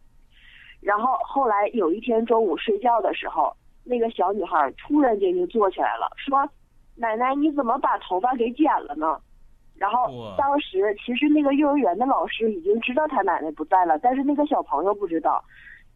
[0.81, 3.53] 然后后来有一天中午睡觉的时候，
[3.85, 6.49] 那个小女孩突然间就坐起来了，说
[6.97, 9.19] ：“奶奶，你怎么把头发给剪了呢？”
[9.77, 15.43] 然后当时其实那个幼儿园的老师已经知道他奶奶不在了，但是那个小朋友不知道，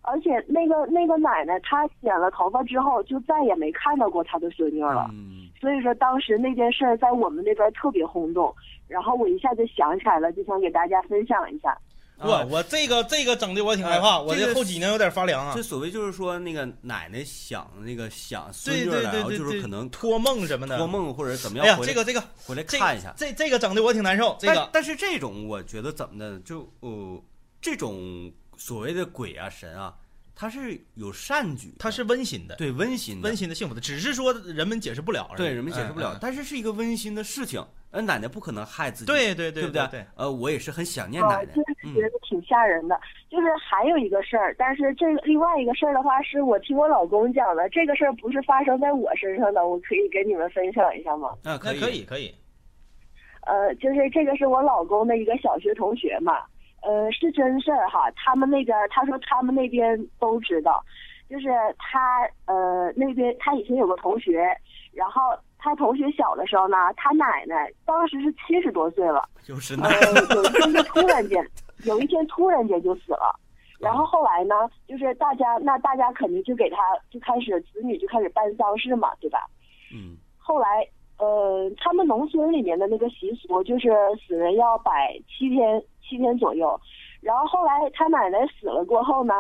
[0.00, 5.06] 而且那个那个奶奶她剪了头发之后就再也没看到过她的孙女了。
[5.12, 8.54] 嗯，所以说当时那件事在我们那边特别轰动，
[8.88, 11.76] 然后我一下就想起来了，就想给大家分享一下。
[12.18, 15.62] 我啊我这个这个整的我挺害怕，我这后脊梁有点发凉啊这。
[15.62, 20.78] 所谓就是说那个奶奶想那个想孙对女儿，然后对对对对，就是可能托梦什么的。
[20.78, 23.12] 托梦或者怎么哎呀，样回来这个这个回来看一下。
[23.16, 24.36] 这这个整的我挺难受。
[24.40, 27.22] 这个但但是这种我觉得怎么的，就呃
[27.60, 29.92] 这种所谓的鬼啊神啊，
[30.36, 35.38] 它是有善举的，它是温馨的，对温馨的温馨的、幸福的，只是说人们解释不了而已。
[35.38, 37.64] 对人们解释不了，但是是一个温馨的事情。
[37.90, 41.52] 呃，奶奶不可能害自己，对对对不对对，呃，我也是很想念啊奶奶，，
[41.92, 42.98] 觉得挺吓人的。
[43.28, 47.68] 就是还有一个事儿，但是这个另外一个事儿的话，是我听我老公讲的。
[47.68, 51.30] 这个事儿不是发生在我身上的，我可以跟你们分享一下吗？
[51.44, 52.34] 啊，可以那可以可以。
[53.46, 56.38] 呃，就是这个是我老公的一个小学同学嘛，
[56.82, 58.10] 呃，是真事儿哈。
[58.16, 60.82] 他们那边他说他们那边都知道，
[61.28, 64.48] 就是他呃那边他以前有个同学，
[64.94, 65.20] 然后
[65.58, 69.28] 他同学小的时候呢，他奶奶当时是七十多岁了。
[69.42, 70.00] 就是呃奶，
[70.34, 71.46] 有一天就突然间，
[71.84, 73.38] 有一天突然间就死了。
[73.80, 74.54] 然后后来呢，
[74.86, 76.76] 就是大家那大家肯定就给他
[77.10, 79.40] 就开始子女就开始办丧事嘛，对吧？
[79.92, 80.86] 嗯后来
[81.18, 83.90] 呃，他们农村里面的那个习俗就是
[84.26, 86.78] 死人要摆七天七天左右。
[87.20, 89.34] 然后后来他奶奶死了过后呢，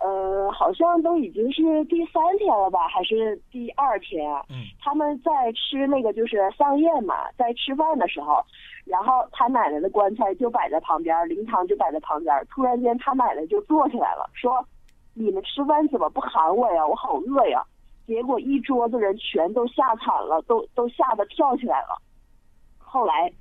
[0.00, 4.44] 呃，好像都已经是第三天了吧，还是第二天啊？
[4.50, 8.44] 嗯，他们在吃那个就是丧宴嘛，在吃饭的时候，
[8.90, 12.46] 然后他奶奶的棺材就摆在旁边，灵堂就摆在旁边。
[12.50, 14.66] 突然间，他奶奶就坐起来了，说
[15.14, 16.84] ：“你们吃饭怎么不喊我呀？
[16.84, 17.64] 我好饿呀！”
[18.08, 21.96] 结果一桌子人全都吓惨了，都都吓得跳起来了。
[22.78, 23.32] 后来，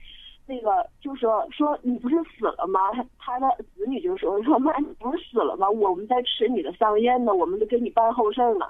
[0.46, 2.80] 那个就说说你不是死了吗？
[2.94, 5.68] 他他的子女就说说妈你不是死了吗？
[5.68, 8.68] 我们在吃你的丧宴呢，我们都给你办后事呢。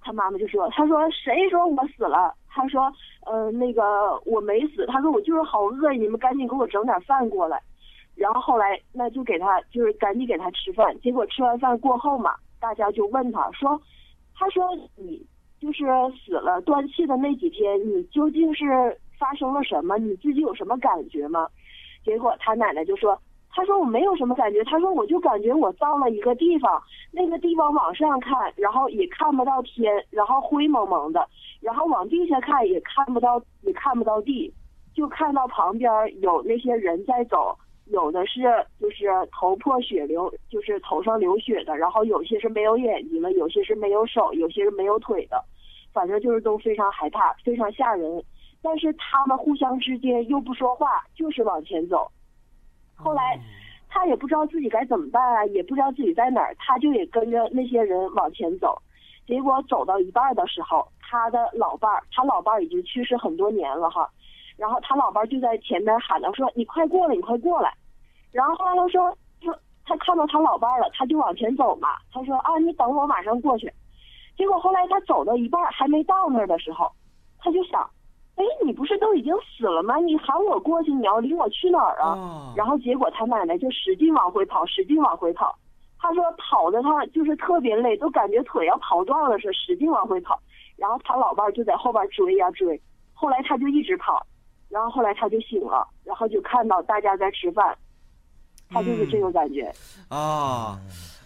[0.00, 2.32] 他妈妈就说，他说谁说我死了？
[2.48, 2.92] 他说，
[3.26, 3.82] 呃，那个
[4.24, 4.84] 我没死。
[4.86, 7.62] 他说我就是好饿，你们赶紧给我整点饭过来。
[8.14, 10.98] 然后后来那就给他就是赶紧给他吃饭。
[11.00, 13.80] 结果吃完饭过后嘛，大家就问他说，
[14.34, 14.64] 他说
[14.96, 15.24] 你
[15.60, 15.84] 就是
[16.24, 18.64] 死了断气的那几天，你究竟是
[19.18, 19.96] 发生了什么？
[19.98, 21.48] 你自己有什么感觉吗？
[22.04, 23.20] 结果他奶奶就说。
[23.50, 26.80] 他说我没有什么感觉，他说我就感觉我到了一个地方，
[27.10, 31.26] 那个地方往上看，然后也看不到天，然后灰蒙蒙的，
[31.60, 34.52] 然后往地下看也看不到，也看不到地，
[34.94, 37.56] 就看到旁边有那些人在走，
[37.86, 38.42] 有的是
[38.78, 45.42] 就是头破血流，就是头上流血的，然后有些是没有眼睛的，有些是没有手，有些是没有腿的，
[45.92, 48.22] 反正就是都非常害怕，非常吓人。
[48.62, 52.08] 但是他们互相之间又不说话，就是往前走。
[52.98, 53.38] 后来
[53.88, 58.76] 他也不知道自己该怎么办啊，也不知道自己在哪儿，他就也跟着那些人往前走。
[59.26, 64.10] 结果走到一半的时候，他的老伴儿，他老伴儿已经去世很多年了哈，
[64.56, 67.72] 然后他老伴儿就在前面喊他说：“你快过来，你快过来。”
[68.32, 71.90] 然后后来他说：“说他看到他老伴儿了，他就往前走嘛。
[72.12, 73.72] 他说：‘啊，你等我，马上过去。’
[74.36, 76.90] 结果后来他走到一半儿还没到那儿的时候，
[77.38, 77.88] 他就想
[78.38, 79.96] ：‘哎，你不是都已经死了吗？
[79.96, 85.56] 你喊我过去，你要领我去哪儿啊？’哦然后结果他奶奶就使劲往回跑，使劲往回跑。
[85.98, 90.40] 他说跑的他就是特别累，都感觉腿要跑断了似的，使劲往回跑。
[90.76, 92.80] 然后他老伴儿就在后边追呀追，
[93.12, 94.24] 后来他就一直跑，
[94.68, 97.76] 然后后来他就醒了，然后就看到大家在吃饭，
[98.70, 99.72] 他就是这种感觉。
[100.08, 100.78] 啊，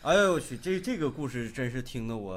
[0.03, 2.35] 哎呦我去，这这个故事真是听得我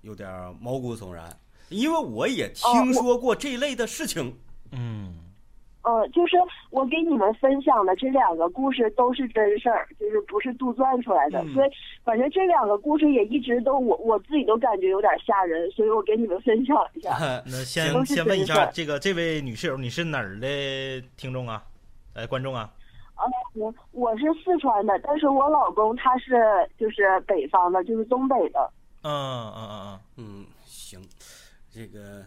[0.00, 0.26] 有点
[0.58, 1.24] 毛骨悚然，
[1.68, 4.36] 因为我也听说过这类的事情。
[4.72, 5.14] 嗯，
[5.82, 6.36] 呃，就是
[6.70, 11.70] 我给你们分享的这两个故事都是真事儿，就是不是杜撰出来的，嗯所以
[12.02, 17.10] 反正这两个故事也一直都我我自己都感觉有点吓人，所以我给你们分享一下。
[17.46, 20.46] 那先先问一下这个这位女室友，你是哪儿的
[21.16, 21.62] 听众啊？
[22.14, 22.70] 呃，观众啊？
[23.16, 23.22] 呃，
[23.54, 26.34] 我我是四川的，但是我老公他是
[26.76, 28.70] 就是北方的，就是东北的。
[29.02, 30.46] 嗯嗯嗯嗯嗯，行，
[31.74, 32.24] 这个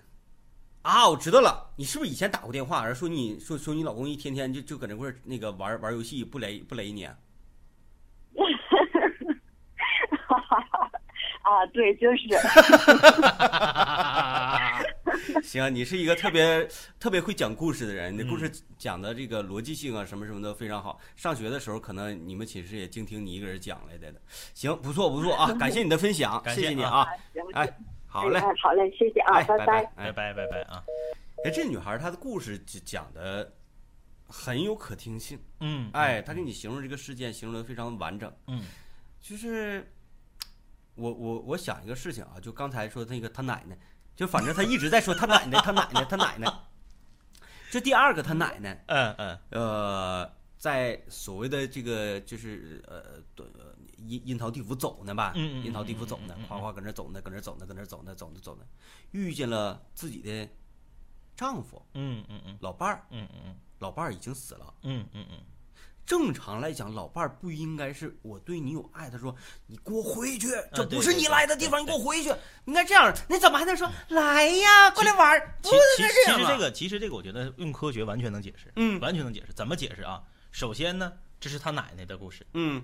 [0.81, 7.15] 啊，我知道了，你是不是以前打过电话，然后说你说说你老公一天天就就搁那块儿那个玩玩游戏不雷不雷你啊？
[11.47, 12.17] 啊，对，就是。
[15.41, 16.67] 行，你是一个特别
[16.99, 20.99] 特别会讲故事的人，你的故嗯事讲的这个逻辑性啊，什么什么的非常好。
[21.15, 24.13] 上学的时候，可能你们寝室也净听你一个人讲来的。
[24.53, 27.07] 行，不错不错啊，感谢你的分享，感谢啊谢谢你啊。
[27.33, 28.27] 行哎，好。
[28.29, 29.65] 嘞，哎，好嘞，谢谢啊，哎，拜拜。
[29.65, 30.83] 拜哎，拜拜拜啊，
[31.45, 33.53] 哎，这女孩她的故事讲讲的
[34.27, 38.33] 很有可听性，嗯，哎，她给你形容这个事件形容的非常完整。
[38.47, 38.63] 嗯
[39.19, 39.91] 就是
[40.95, 43.77] 我我我想一个事情啊，就刚才说那个他奶奶，
[44.15, 46.47] 就反正他一直在说他奶奶，他奶奶，他奶奶。
[47.69, 53.45] 这第二个他奶奶，嗯嗯呃，在所谓的这个就是呃呃
[54.07, 58.63] 阴阴曹地府走呢吧，嗯嗯嗯阴曹地府走呢嗯嗯嗯，夸夸搁那走呢，搁那走呢，搁那走呢，走呢走呢，
[59.11, 60.47] 遇见了自己的
[61.35, 64.73] 丈夫嗯嗯嗯老伴儿，嗯嗯老伴儿已经死了。
[64.83, 65.37] 嗯嗯嗯
[66.05, 73.13] 正常来讲，老伴儿不应该是我对你有爱，他说你给我回去，这不是你来的地方，你给我回去，应该这样。
[73.29, 75.57] 你怎么还能说来呀，过来玩儿？
[75.61, 79.51] 不其应其该这样啊其实这个其实这个我觉得用科学完全能解释，嗯完全能解释。
[79.51, 80.23] 怎么解释啊？
[80.51, 82.81] 首先呢，这是他奶奶的故事，嗯，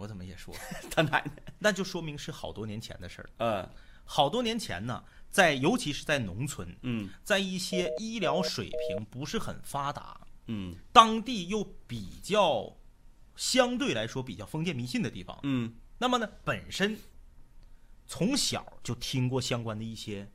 [0.00, 0.54] 我怎么也说，
[0.90, 3.28] 他奶奶，那就说明是好多年前的事儿。
[3.36, 3.68] 嗯，
[4.02, 12.74] 好多年前呢，在尤其是在农村，嗯在一些医疗水平不是很发达，嗯当地又比较
[13.36, 15.74] 相对来说比较封建迷信的地方，嗯。
[15.98, 16.98] 那么呢，本身
[18.06, 20.26] 从小就听过相关的一些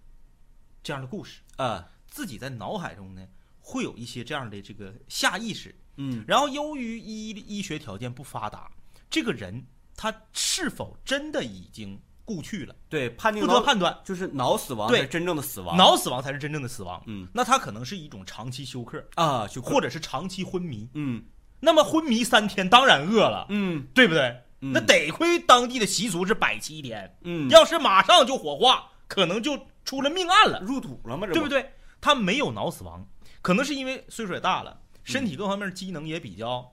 [0.84, 3.28] 这样的故事，啊自己在脑海中呢
[3.60, 6.24] 会有一些这样的这个下意识，嗯。
[6.28, 8.72] 然后由于医医学条件不发达，
[9.16, 13.98] 这个人他是否真的已经故去了，对，判定不得判断。
[14.04, 15.08] 就是脑死亡对。
[15.08, 15.78] 真正的死亡。
[15.78, 20.90] 脑死亡才是真正的死亡，嗯，那他可能是一种长期休克，啊，就或者是长期昏迷。
[20.96, 21.24] 嗯。
[21.62, 23.88] 那么昏迷三天，当然饿了，嗯。
[23.94, 24.36] 对不对？
[24.60, 24.74] 嗯。
[24.74, 31.26] 那得亏当地的习俗是百七天，嗯，要是马上就火化，可能就出了命案了，入土了吗？
[31.28, 31.72] 对不对？
[32.02, 33.08] 他没有脑死亡，
[33.42, 36.70] 可能是因为岁数也大了，身体各方面机能也比较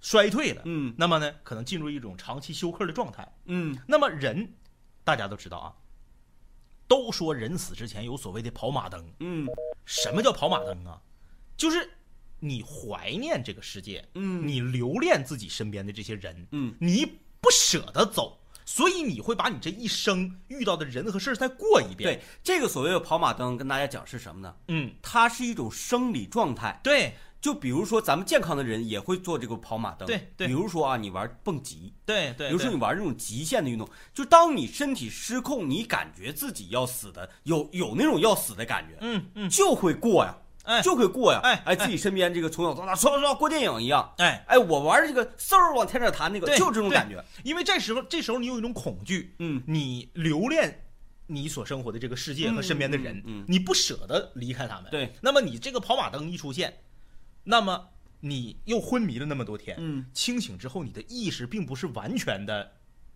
[0.00, 3.26] 衰退了，嗯那么呢，可能进入一种长期休克的状态。
[3.46, 4.54] 嗯那么人，
[5.04, 5.74] 大家都知道啊，
[6.86, 9.04] 都说人死之前有所谓的跑马灯。
[9.20, 9.46] 嗯
[9.84, 11.00] 什么叫跑马灯啊？
[11.56, 11.90] 就是
[12.38, 17.04] 你怀念这个世界，嗯你留恋自己身边的这些人，嗯你
[17.40, 22.14] 不舍得走，所以你会把你这一生遇到的人和事儿再过一遍。
[22.14, 24.54] 对，这个所谓的跑马灯，跟大家讲是什么呢？
[24.68, 26.78] 嗯，它是一种生理状态。
[26.84, 30.06] 对就比如说，咱们健康的人也会做这个跑马灯。
[30.06, 30.46] 对对。
[30.46, 40.82] 比如说啊，你玩蹦极，对对，比如说你玩这种极限的运动，就当你身体失控，你感觉自己要死的，有有那种要死的感觉，嗯嗯，就会过呀，哎。
[40.82, 41.40] 就会过呀。
[41.44, 44.12] 哎哎，自己身边这个从小到大刷刷刷过电影一样。
[44.18, 47.24] 哎，哎，我玩这个嗖儿往天上弹那个，对就这种感觉。
[47.44, 49.62] 因为这时候这时候你有一种恐惧，嗯。
[49.66, 50.84] 你留恋
[51.28, 53.44] 你所生活的这个世界和身边的人，嗯嗯嗯。
[53.46, 54.90] 你不舍得离开他们。
[54.90, 56.74] 对，那么你这个跑马灯一出现，
[57.50, 57.88] 那么
[58.20, 60.04] 你又昏迷了那么多天，嗯。
[60.12, 62.70] 清醒之后你的意识并不是完全的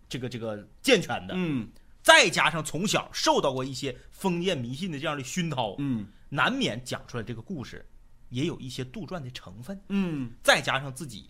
[0.09, 1.68] 这个这个健全的，嗯。
[2.03, 6.07] 再加上从小受到过一些封建迷信的这样的熏陶，嗯。
[6.31, 7.87] 难免讲出来这个故事
[8.31, 10.33] 也有一些杜撰的成分，嗯。
[10.42, 11.29] 再加上自己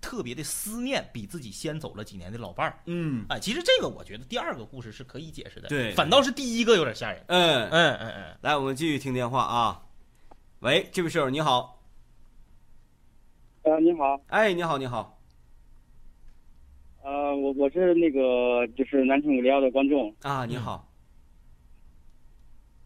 [0.00, 2.82] 特别的思念比自己先走了几年的老伴儿。
[2.86, 3.24] 嗯。
[3.28, 5.94] 哎，其实这个我觉得第二个故事是可以解释的，对。
[5.94, 7.24] 反倒是第一个有点吓人。
[7.28, 9.82] 嗯，嗯嗯嗯，来，我们继续听电话啊。
[10.58, 11.81] 喂，这位室友你好，
[13.62, 15.16] 呃，你好，哎，你好，你好，
[17.04, 20.88] 呃，我我是那个就是南城五零幺的观众，啊，你好，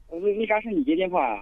[0.09, 1.37] 我说为啥是你接电话啊？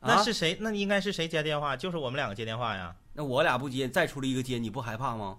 [0.00, 0.56] 啊那是谁？
[0.60, 1.76] 那应该是谁接电话？
[1.76, 2.94] 就是我们两个接电话呀。
[3.14, 5.38] 那我俩不接，再出来一个接，你不害怕吗？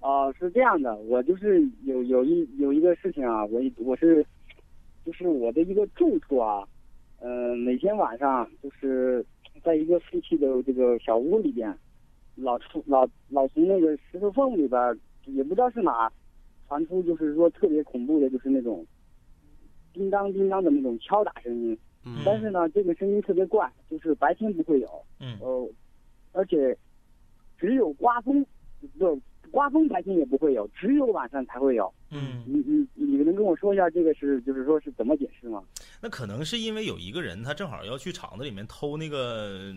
[0.00, 4.24] 哦、是这样的，我就是有有一有一个事情啊，我我是
[5.04, 6.66] 就是我的一个住处啊，
[7.18, 9.24] 呃，每天晚上就是
[9.62, 11.76] 在一个废弃的这个小屋里边，
[12.34, 16.10] 老出老老从那个石头缝里边，也不知道是哪
[16.68, 18.86] 传出就是说特别恐怖的，就是那种
[19.92, 21.78] 叮当叮当的那种敲打声音。
[22.04, 25.68] 嗯但是呢，这个声音特别怪，就是白天不会有，嗯呃，
[26.32, 26.74] 而且
[27.58, 28.42] 只有刮风，
[28.98, 31.92] 不，刮风白天也不会有，只有晚上才会有。
[32.10, 35.62] 嗯，你你你能跟我说一下这个是就是说是怎么解释吗？
[36.00, 39.74] 那可能是因为有一个人他正好要去厂子里面偷那个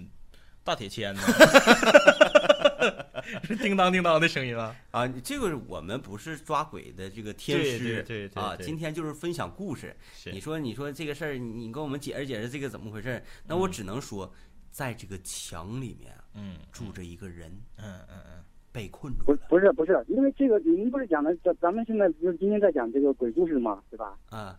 [0.63, 1.21] 大铁签子，
[3.43, 4.75] 是叮当叮当的声音啊。
[4.91, 9.95] 啊，你这个我们不是抓鬼的这个天师，对对对啊，今天就是分享故事。
[10.31, 13.21] 你说，你说这个事儿，你你跟我们解释解释这个怎么回事？
[13.45, 14.31] 那我只能说，
[14.71, 18.43] 在这个墙里面嗯住着一个人，嗯嗯嗯
[18.73, 24.17] 被困住不了不是不是，因为这个您不是讲的咱咱们现在不是今天在讲这个鬼故事嘛，对吧？
[24.31, 24.53] 嗯。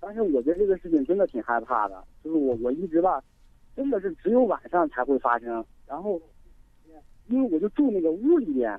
[0.00, 3.22] 但是我觉得这个事情真的挺害怕的，就是我我一直吧，
[3.74, 6.20] 真的是只有晚上才会发生，然后，
[7.28, 8.78] 因为我就住那个屋里边，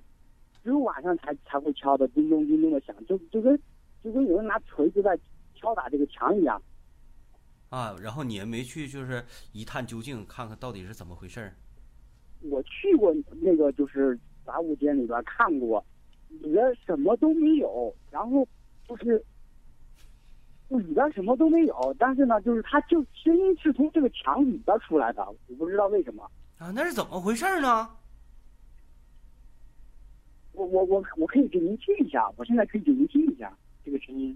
[0.63, 3.59] 只有晚上才才会敲的叮咚叮咚的响，就就跟
[4.03, 5.17] 就跟有人拿锤子在
[5.55, 6.61] 敲打这个墙一样。
[7.69, 11.55] 啊，然后你也没去就是一探究竟，看看到底是怎么回事儿。
[12.49, 15.83] 我去过那个就是杂物间里边看过，
[16.29, 18.47] 里边什么都没有，然后
[18.87, 19.23] 就是
[20.69, 26.29] 里边什么都没有，但是呢，就是它就声音是从这个墙里边出来的，我不知道为什么。
[26.57, 27.89] 啊，那是怎么回事呢？
[30.53, 34.35] 我我我我可以给您听一下，我现在可以给您听一下这个声音。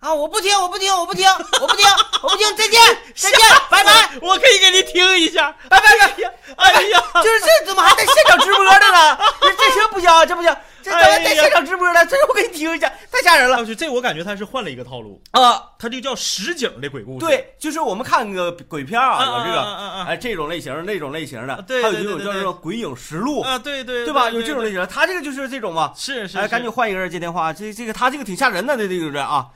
[0.00, 1.28] 啊，我不听，我不听，我不听，
[1.60, 1.86] 我不听，
[2.22, 2.80] 我不听，再见，
[3.14, 3.38] 再见，
[3.70, 4.08] 拜拜。
[4.22, 5.54] 我可以给你听一下。
[5.68, 9.18] 哎，别别，哎呀，就是这怎么还在现场直播的呢？
[9.42, 10.08] 这这行不行？
[10.26, 12.06] 这不行，这怎么在现场直播呢？
[12.06, 15.62] 这我给你听一下，太吓人了我去，这我感觉他是换了一个套路，啊！
[15.78, 17.26] 他这叫实景的鬼故事。
[17.26, 24.30] 对，就是我们看个鬼片啊，有这个哎这种类型、那种类型的，对还有一种叫做《鬼影实录》，啊，对对对吧？
[24.30, 25.92] 有这种类型，他这个就是这种嘛。
[25.92, 29.46] 哎，是是哎赶紧换一个人接电话，这这个他这个挺吓人的，这这个人啊。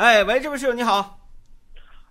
[0.00, 1.18] 哎，喂，这位室友你好，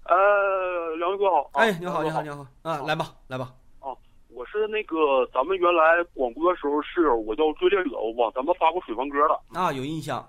[0.05, 1.49] 呃，梁宇哥好。
[1.53, 3.89] 哎，你好，你好，你好，啊，来吧，来吧，啊
[4.29, 9.59] 我是那个咱们原来广播的时候室友我叫追猎者，我往咱们发过水房歌的。
[9.59, 10.19] 啊，有印象，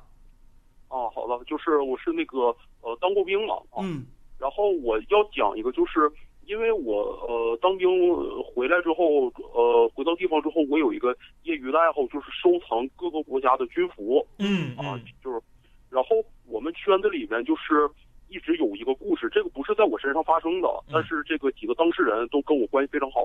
[0.89, 2.47] 啊，好的，就是我是那个
[2.81, 4.07] 呃当过兵嘛啊，嗯。
[4.39, 6.11] 然后我要讲一个，就是
[6.47, 14.27] 因为我呃当兵呃回来之后，呃回到地方之后，我有一个业余的爱好，就是收藏各个国家的军服。
[14.39, 15.43] 嗯啊嗯，就是，
[15.91, 17.89] 然后我们圈子里面就是
[18.29, 23.23] 一直有一个故事，这个不是在我身上发生的，但是这个几个当事人都跟我关系非常好，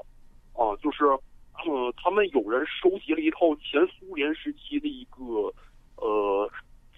[0.54, 5.54] 啊，就是，呃，他们有人收集了一套前苏联时期的一个，
[5.98, 6.50] 呃，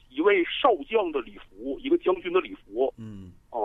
[0.10, 3.60] 一位少将的礼服，一个将军的礼服，嗯啊，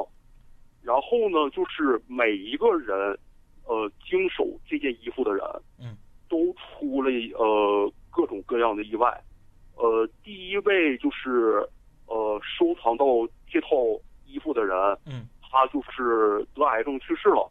[0.82, 3.16] 然后呢，就是每一个人，
[3.64, 5.44] 呃，经手这件衣服的人，
[5.78, 5.96] 嗯，
[6.28, 9.08] 都出了呃各种各样的意外，
[9.76, 11.64] 呃，第一位就是
[12.12, 13.04] 呃收藏到
[13.48, 13.68] 这套
[14.26, 17.50] 衣服的人，嗯，他就是得癌症去世了，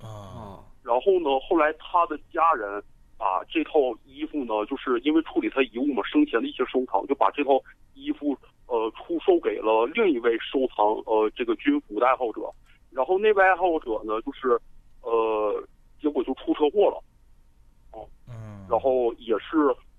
[0.00, 0.08] 啊。
[0.08, 2.82] 啊然后呢，后来他的家人
[3.18, 7.60] 把这套衣服呢，就是因为处理他遗物嘛，生前的一些收藏，就把这套
[7.92, 8.34] 衣服
[8.66, 12.50] 呃出售给了另一位收藏呃这个军服的爱好者，
[12.90, 14.58] 然后那位爱好者呢，就是
[15.02, 15.62] 呃
[16.00, 17.02] 结果就出车祸了，
[17.92, 18.08] 哦。
[18.26, 19.58] 嗯，然后也是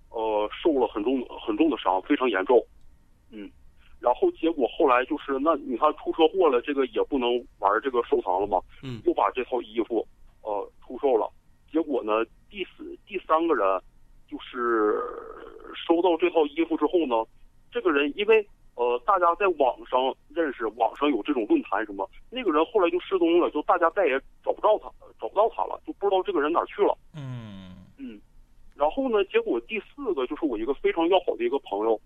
[0.10, 2.58] 呃受了很重很重的伤，非常严重，
[4.90, 7.30] 来就是那你看出车祸了，这个也不能
[7.60, 9.00] 玩这个收藏了嘛，嗯。
[9.06, 10.06] 又把这套衣服
[10.42, 11.32] 呃出售了，
[11.72, 13.64] 结果呢第四第三个人
[14.28, 15.00] 就是
[15.76, 17.24] 收到这套衣服之后呢，
[17.72, 24.90] 这个人因为呃大家在网上认识，网上有这种论坛什么，那个人后来就失踪了，就大家再也找不到他，
[25.22, 26.98] 找不到他了，就不知道这个人哪儿去了。
[27.16, 27.86] 嗯。
[27.98, 28.20] 嗯，
[28.76, 32.00] 然后呢，结果第四个就是我一个非常要好的一个朋友，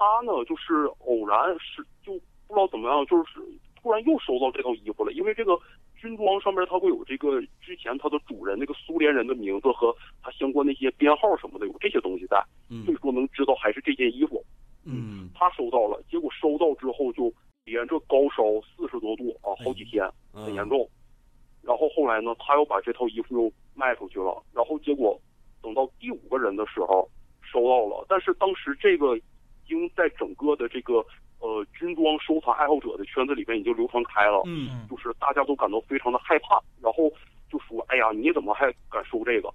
[0.00, 2.14] 他呢就是偶然是就
[2.48, 3.38] 不知道怎么样，就是
[3.76, 5.58] 突然又收到这套衣服了，因为这个
[5.94, 12.42] 军装上面它会有这个之前它的主人那个苏联人的名字和他相关的一些编号什么的，有这些东西在，
[12.84, 14.42] 所以嗯说能知道还是这件衣服。
[14.86, 17.30] 嗯他收到了，结果收到之后就
[17.66, 18.42] 连着高烧
[18.74, 20.02] 四十多度啊，好几天。
[20.32, 20.88] 嗯很严重。
[21.60, 24.42] 然后后来呢，他又把这套衣服又卖出去了。
[24.54, 25.20] 然后结果
[25.60, 27.06] 等到第五个人的时候
[27.42, 29.22] 收到了，但是当时这个已
[29.70, 30.94] 经在整个的这个
[31.38, 34.86] 呃军装收藏爱好者的圈子里边已经流传开了，嗯。
[34.90, 37.08] 就是大家都感到非常的害怕，然后
[37.48, 39.48] 就说：“哎呀，你怎么还敢收这个？”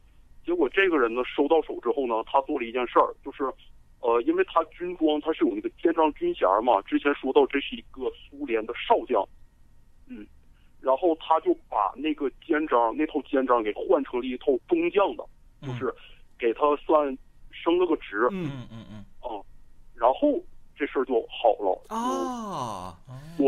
[0.43, 3.43] 结果这个人呢收到手之后呢，他做了一件事儿，就是。
[4.01, 9.27] 呃，因为他军装他是有那个肩章军衔嘛，之前说到这是一个苏联的少将，
[10.07, 10.27] 嗯，
[10.79, 15.25] 然后他就把那个肩章那套肩章给换成了一套中将的，
[15.65, 15.91] 就是
[16.37, 17.17] 给他算
[17.49, 19.03] 升了个职，嗯嗯嗯
[20.05, 20.39] 然后
[20.77, 21.97] 这事儿就好了，啊，
[23.07, 23.47] 哦对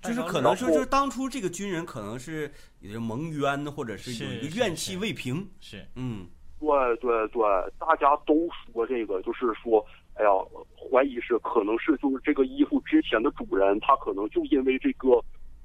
[0.00, 2.50] 就是可能是就是当初这个军人可能是
[2.98, 6.26] 蒙冤，或者是有一个怨气未平，是嗯。
[6.58, 7.42] 对对对，
[7.78, 9.84] 大家都说这个，就是说，
[10.14, 10.30] 哎呀，
[10.74, 15.22] 怀疑是可能是就是这个衣服之前的主人，他可能就因为这个，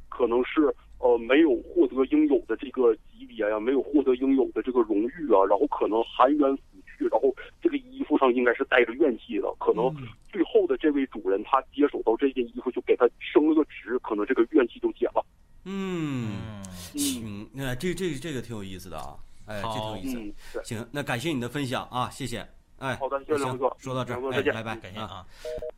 [0.10, 6.62] 可能是呃没有获得应有的这个级别呀，没有获得应有的这个荣誉啊，然后可能含冤死
[6.98, 15.26] 去，然后这个衣服上应该是带着怨气的，可能嗯最后的这位主人他接手到这件衣服，就给他升了个职，可能这个怨气就解了。
[15.66, 16.62] 嗯，
[16.94, 20.18] 嗯行，那这这这个挺有意思的啊，哎，这挺有意思。
[20.20, 22.48] 嗯，行，那感谢你的分享啊，谢谢。
[22.78, 24.76] 哎，好的谢谢行梁哥说到这儿再见拜拜，啊。
[24.76, 25.26] 感谢啊，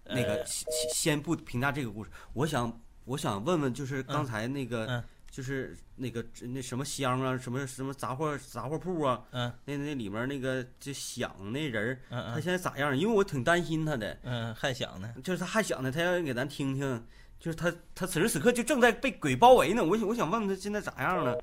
[0.06, 5.04] 那个呃先先先不评价这个故事，我想我想问问，就是刚才那个，嗯
[5.38, 12.98] 就是那个那什么香啊，什么什么杂货杂货铺啊，嗯那那里面那个就响那人儿，嗯嗯他现在咋样？
[12.98, 17.06] 因为我挺担心他的，嗯，还想呢，就是他还想呢，他要给咱听听
[17.40, 19.84] 就是他他此时此刻就正在被鬼包围呢。
[19.86, 21.40] 我想我想问问他现在咋样了？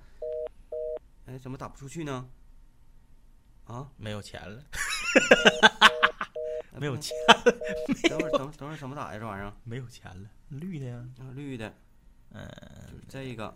[1.27, 2.29] 哎，怎么打不出去呢？
[3.67, 4.61] 啊，没有钱了，
[6.81, 7.17] 没有钱，
[8.11, 9.21] 等会儿等等会儿怎么打呀？
[9.21, 11.73] 这玩意儿没有钱了，绿的呀，啊，绿的，
[12.33, 12.45] 嗯，
[12.91, 13.55] 就是这个，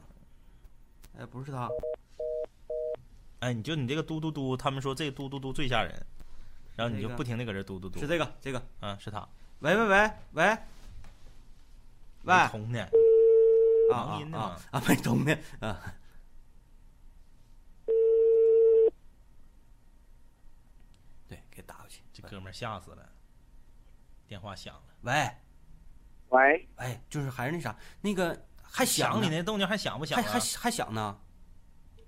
[1.18, 1.68] 哎，不是他，
[3.40, 6.06] 哎，你就你这个嘟嘟嘟，他们说这个嘟嘟嘟最吓人，
[6.76, 10.58] 然后你就不停的搁这嘟嘟嘟是，这个这个，嗯，是他，喂喂喂喂，喂，
[12.22, 12.80] 没啊通呢，
[13.90, 15.92] 啊忙音呢啊啊，没通的啊。
[21.26, 22.02] 对，给打过去。
[22.12, 23.04] 这哥们吓死了，
[24.28, 25.30] 电话响了，喂，
[26.28, 30.22] 喂，哎，就是还是那啥，那个还想你那动静还想不响啊？
[30.22, 31.16] 还还还想呢。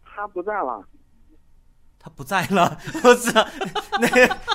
[0.05, 0.85] 他不在了。
[2.03, 3.47] 他不在了，我操！
[4.01, 4.09] 那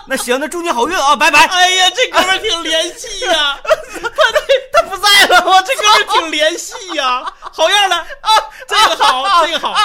[0.07, 1.45] 那行，那祝你好运啊，拜拜。
[1.45, 8.29] 哎呀，这哥们挺联系呀、 他他不在了，我这哥们挺联系呀、好样的啊！
[8.67, 9.75] 这个好，这个好，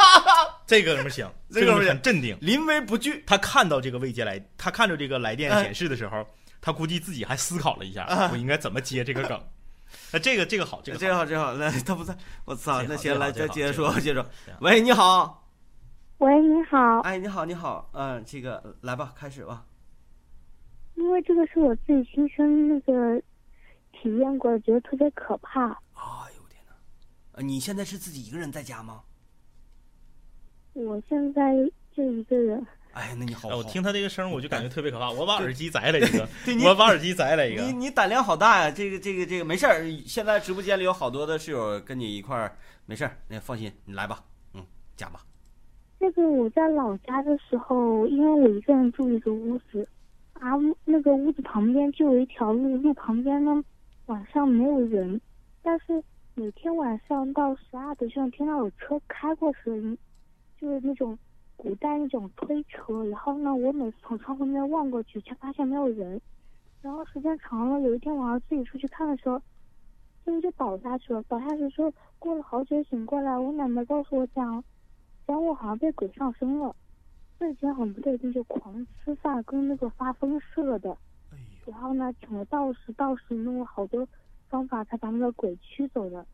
[0.66, 2.34] 这个哥们行，这哥们儿这哥们儿很镇定。
[2.40, 3.22] 临危不惧。
[3.26, 6.26] 他看到这个未接来，他看到这个来电显示的时候，
[6.62, 9.38] 他估计自己还思考了一下，我应该怎么接这个梗。
[10.12, 12.82] 那这个这个好，这个这个好，这个好，那他不在，我操！
[12.82, 14.30] 那行，来再接着说，接着说。
[14.60, 15.48] 喂，你好，
[16.18, 19.64] 喂，你好，哎，你好，你好，嗯，这个来吧，开始吧。
[20.96, 23.18] 因为这个是我自己亲身那个
[23.92, 25.70] 体验过的，觉得特别可怕。
[25.70, 26.74] 哎呦天哪！
[27.32, 29.02] 呃，你现在是自己一个人在家吗？
[30.74, 31.54] 我现在
[31.96, 35.10] 就一个人，哎，那你好哎，我听他这个声儿，我就感觉特别可怕。
[35.10, 37.62] 我把耳机摘了一个，对你 我把耳机摘了一个。
[37.62, 38.70] 你你胆量好大呀！
[38.70, 44.22] 这个这个这个没事儿，现在直播间里有好多的室友跟你一块儿，没事儿，那放心，你来吧，
[44.54, 44.62] 嗯，
[44.96, 45.20] 讲吧。
[45.98, 49.88] 那个我在老家的时候，因为我一个人住一个屋子，
[50.34, 50.50] 啊，
[50.84, 53.62] 那个屋子旁边就有一条路，路旁边呢
[54.06, 55.20] 晚上没有人，
[55.62, 56.02] 但是
[56.34, 59.98] 每天晚上到十二点就能听到有车开过声音，
[60.60, 61.16] 就是那种
[61.62, 63.04] 古代那种推车。
[63.04, 66.20] 然后呢，我每次从窗户那边望过去，却发现没有人。
[66.80, 69.40] 然后时间长了，有一天晚上自己出去看的时候，
[70.26, 71.22] 这个就倒下去了。
[71.28, 74.64] 倒下去之后，过了好久醒过来，我奶奶告诉我讲。
[75.24, 76.74] 讲我好像被鬼上身了，
[77.38, 80.90] 瞬间很不对劲，就狂吃饭，跟那个发疯似的。
[81.30, 84.04] 哎然后呢，请了道士，道士弄了好多
[84.48, 86.26] 方法才把那个鬼驱走的。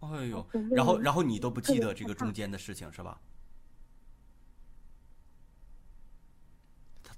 [0.00, 3.18] 哎呦，然后然后你都不记得这个中间的事情是吧？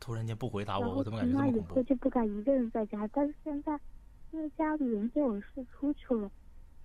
[0.03, 1.75] 突然间不回答我，我怎么感觉这么恐怖？
[1.77, 3.79] 后就不敢一个人在家，但是现在
[4.33, 6.29] 因为家里人都有事出去了，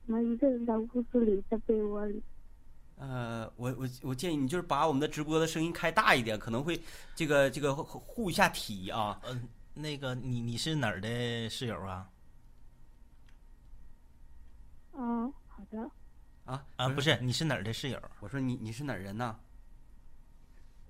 [0.06, 2.22] 只能一个人在屋子里，在被窝里。
[2.98, 6.80] 呃，我我我建议你就是把我们的直播的声音开大一点，可能会
[7.16, 9.20] 这个这个护护一下体啊。
[9.26, 12.08] 嗯，那个你你是哪儿的室友啊？
[14.94, 15.90] 嗯，好的，
[16.46, 18.00] 啊啊，不，是，你是哪儿的室友？
[18.20, 19.36] 我说你你是哪儿人呢？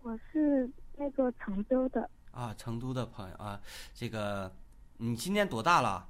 [0.01, 3.59] 我是那个常州的，啊，成都的朋友啊，
[3.95, 4.53] 这个
[4.97, 6.07] 你今年多大了？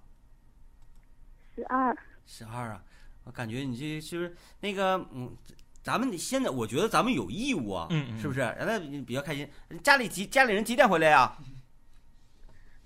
[1.56, 1.98] 十二。
[2.26, 2.84] 十二啊，
[3.24, 5.34] 我感觉你这就是那个嗯，
[5.82, 8.42] 咱们现在我觉得咱们有义务啊，嗯嗯是不是？
[8.42, 9.50] 让他比较开心。
[9.82, 11.38] 家里几家里人几点回来呀？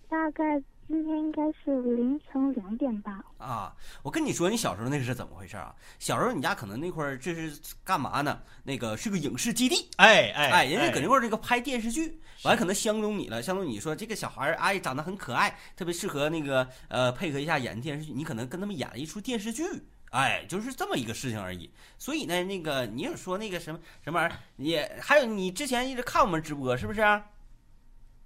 [0.08, 0.62] 大概
[0.92, 3.24] 今天应该是凌晨两点吧。
[3.38, 3.74] 啊，
[4.04, 5.74] 我跟你说，你小时候那个是怎么回事啊？
[6.00, 8.42] 小时候你家可能那块儿这是干嘛呢？
[8.64, 19.64] 那个是个影视基地，哎哎哎，人家搁那块儿这个拍电视剧，完了可能相中你了，相中你说这个小孩儿哎长得很可爱，特别适合那个呃配合一下演电视剧，你可能跟他们演了一出电视剧。
[20.10, 21.72] 哎，就是这么一个事情而已。
[21.98, 27.00] 所以呢，那个你也说那个什么什么玩意儿，也还有你之前一直看我们直播是不是？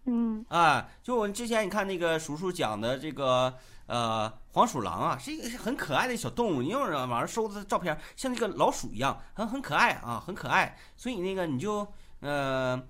[0.06, 3.54] 嗯，啊，就我们之前你看那个叔叔讲的这个
[3.88, 10.78] 呃黄鼠狼啊，是一个很可爱的小动物，因为网上搜的照片像那个老鼠一样，很很可爱啊，很可爱。
[10.96, 11.88] 所以那个你就
[12.20, 12.82] 呃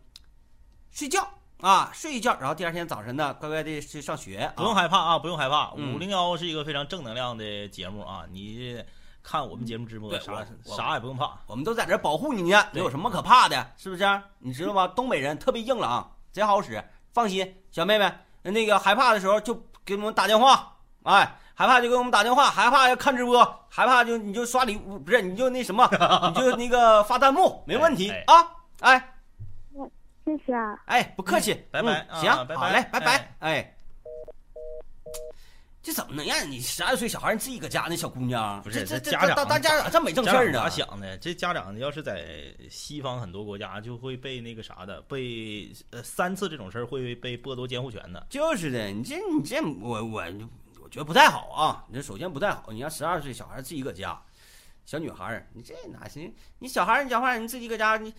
[0.91, 1.28] 睡觉
[1.61, 5.72] 啊，睡一觉，然后第二天早晨呢乖乖的去上学、啊，不用害怕啊，不用害怕。
[5.78, 8.84] 嗯五零幺是一个非常正能量的节目啊，你
[9.24, 11.39] 看我们节目直播啥啥也不用怕。
[11.47, 13.72] 我们都在这保护你呢，对有什么可怕的？
[13.78, 14.22] 是不是？
[14.39, 14.88] 你知道吗？
[14.89, 16.84] 东北人特别硬朗，贼好使。
[17.16, 18.11] 放心，小妹妹，
[18.43, 19.55] 那个害怕的时候就
[19.86, 25.89] 给我们打电话，哎，害怕就给我们打电话，害怕要看直播，害怕就你就刷礼物，不是你就那什么，
[26.28, 28.47] 你就 那个发弹幕，没问题哎啊，
[28.82, 29.09] 哎
[30.26, 30.78] 谢谢啊。
[30.88, 33.74] 哎，不客气，拜拜嗯行，啊拜拜好嘞，拜拜哎，哎。
[35.86, 38.59] 这怎么能让你十二岁小孩你自己搁家那小姑娘？
[38.63, 40.53] 不是这家长当当家长这没正事儿呢？
[40.57, 41.15] 咋想的？
[41.19, 48.25] 这家长要是在西方很多国家，就会被那个啥的，被呃三次这种事儿会被剥夺监护权的。
[48.31, 50.23] 就是的，你这你这我我
[50.81, 51.86] 我觉得不太好啊。
[51.88, 54.19] 你这首先不太好，你让十二岁小孩自己搁家，
[54.88, 56.33] 小女孩儿，你这哪行？
[56.57, 58.11] 你小孩儿你讲话，你自己搁家你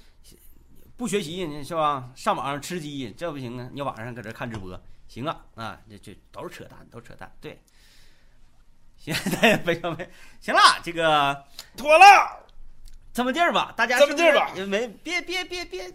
[0.97, 2.12] 不学习，你是吧？
[2.14, 3.69] 上网上吃鸡，这不行啊！
[3.73, 7.31] 你晚上搁这看直播，行啊啊，这这都是扯淡，都是扯淡。
[7.41, 7.59] 对，
[8.97, 10.09] 行， 大家没没
[10.41, 11.45] 行了，这个
[11.77, 12.05] 妥了，
[13.13, 15.93] 这么地儿吧，大家这么地儿吧没别别别别，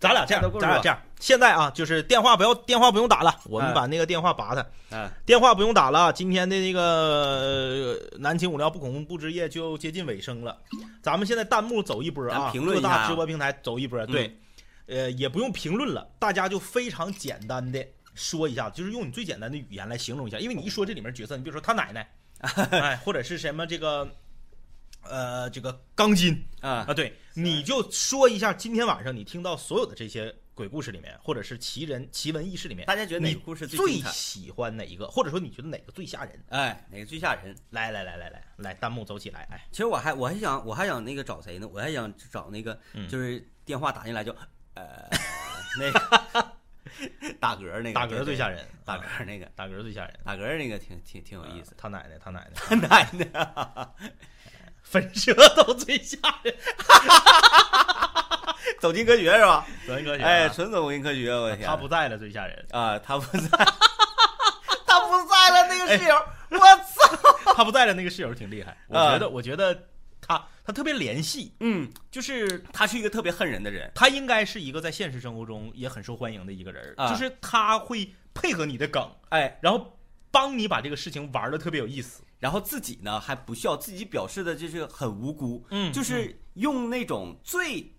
[0.00, 6.12] 咱俩这样咱俩这样，现在啊，就是电话不要电话不用打了，我们哎把那个电话拔它，嗯电话不用打了。
[6.12, 10.58] 今天的那个呃南秦五聊不恐怖之夜就接近尾声了，
[11.02, 14.36] 咱们现在弹幕走一波啊，各大直播平台走一波，对，
[14.86, 22.10] 呃，也不用评论了，大家就非常简单的说一下，就是用你最简单的语言来形容一下，因为你一说这里面角色，你比如说他奶奶，
[22.70, 24.10] 哎，或者是什么这个。
[25.06, 36.42] 呃，这个钢筋啊啊，对，你就说一下今天晚上你听到所有的这些鬼故事里面，或者是奇人奇闻异事里面，大家觉得哪你个故事最最喜欢哪一个，或者说你觉得哪个最吓人？
[36.48, 37.54] 哎，哪个最吓人？
[37.68, 39.46] 来来来来来来，弹幕走起来！
[39.50, 41.68] 哎，其实我还我还想我还想那个找谁呢？
[41.70, 44.34] 我还想找那个嗯就是电话打进来就
[44.72, 45.06] 呃
[45.78, 46.52] 那个
[47.40, 51.74] 打嗝那个打嗝最吓人，打啊嗝那个打嗝最吓人，打嗝那个挺挺挺有意思。
[51.76, 53.88] 他奶奶，他奶奶，他奶奶
[54.82, 56.54] 分舌头最吓人，
[58.78, 59.66] 走进科学是吧？
[59.86, 61.66] 走进科学啊，哎，纯走进科学，我天！
[61.66, 63.48] 他不在了最吓人，啊，他不在，
[64.86, 66.14] 他不在了，那个室友，
[66.50, 67.54] 我操！
[67.54, 69.74] 他不在了那个室友挺厉害，我啊觉得我觉得
[70.26, 73.90] 他他特别联系，嗯，就是他是一个特别恨人的人。
[73.94, 79.98] 他应该是一个在现实生活中也很受欢迎的一个人，啊就是他会配合你的梗，哎，然后
[80.30, 82.22] 帮你把这个事情玩的特别有意思。
[82.40, 87.94] 然后自己呢还不笑，自己表示的就是很无辜，嗯就是用那种最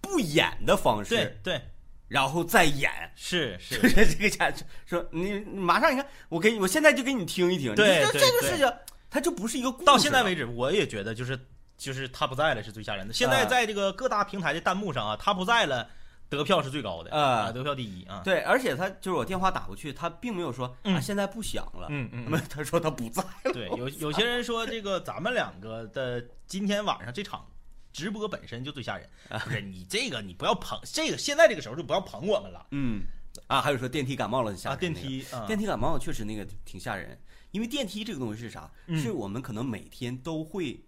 [0.00, 1.62] 不演的方式，对对，
[2.06, 2.90] 然后再演。
[3.16, 4.52] 是 就是是这个家
[4.86, 7.74] 说你你马上你看，我给你，我现在就给你听一听。
[7.74, 8.72] 对这个事情，
[9.10, 11.36] 它就不是一个故事到现在为，止，我也觉得就是
[11.80, 13.14] 就是他不在了是最吓人的。
[13.14, 15.88] 现在啊在这个各大平台的弹幕上啊，他不在了，
[16.28, 18.20] 得票是最高的啊得票第一啊。
[18.22, 27.46] 对，而且他就是我电话打过去，他并没有说啊嗯现在不响了，嗯嗯那么他说他不在了，对，有有些人说这个咱们两个的今天晚上这场
[27.92, 29.08] 直播本身就最吓人，
[29.44, 33.02] 不是你这个你不要捧这个现在这个时候就不要捧我们了嗯，
[33.46, 34.76] 啊，还有说电梯感冒了吓啊！
[34.76, 37.18] 电梯啊，电梯感冒确实那个挺吓人，
[37.50, 38.70] 因为电梯这个东西是啥？
[38.86, 40.78] 嗯是我们可能每天都会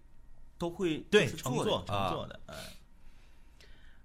[0.63, 2.55] 都会对就是乘坐乘坐的，哎。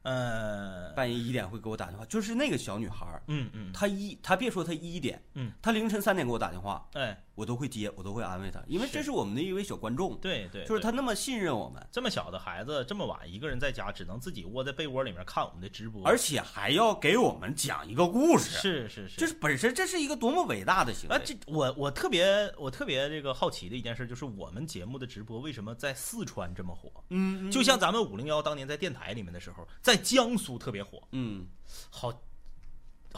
[0.03, 9.13] 呃半夜一点会给我打电话，就是那个小女孩，嗯嗯，她一她别说她一点，嗯，她凌晨三点给我打电话，哎，我都会接，我都会安慰他，因为这是。
[9.19, 27.03] 我们的一位小观众，对对，就是他那么信任我们，这么小的孩子这么晚一个人在家，只能自己窝在被窝里面看我们的直播，而且还要给我们讲一个故事，是是是，就是本身这是一个多么伟大的行为啊，这我我特别我特别这个好奇的一件事，就是我们节目的直播为什么在四川这么火？
[27.09, 31.47] 嗯，就像咱们五零幺当年在电台里面的时候，在江苏特别火，嗯，
[31.91, 32.13] 好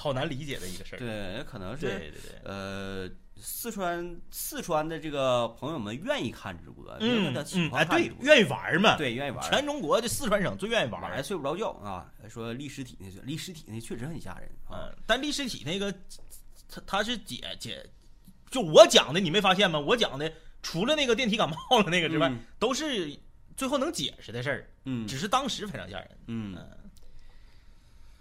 [0.01, 0.99] 好难理解的一个事儿。
[0.99, 9.51] 对，可能是对对对，呃，四川四川的这个朋友们愿意看直播，嗯他喜嗯，哎对欢看直，播，愿意玩嘛，，对，愿意玩儿。
[9.51, 14.89] 全中国这四川省最愿意玩晚上睡不着觉啊，说立尸体那立尸体那确实很吓人啊。
[14.89, 15.93] 嗯，但立尸体那个，
[16.69, 17.85] 他他是解解，
[18.51, 19.79] 就我讲的，你没发现吗？
[19.79, 20.33] 我讲的
[20.63, 23.15] 除了那个电梯感冒了那个之外，嗯都是
[23.55, 26.11] 最后能解释的事儿，嗯只是当时非常吓人。
[26.27, 26.57] 嗯，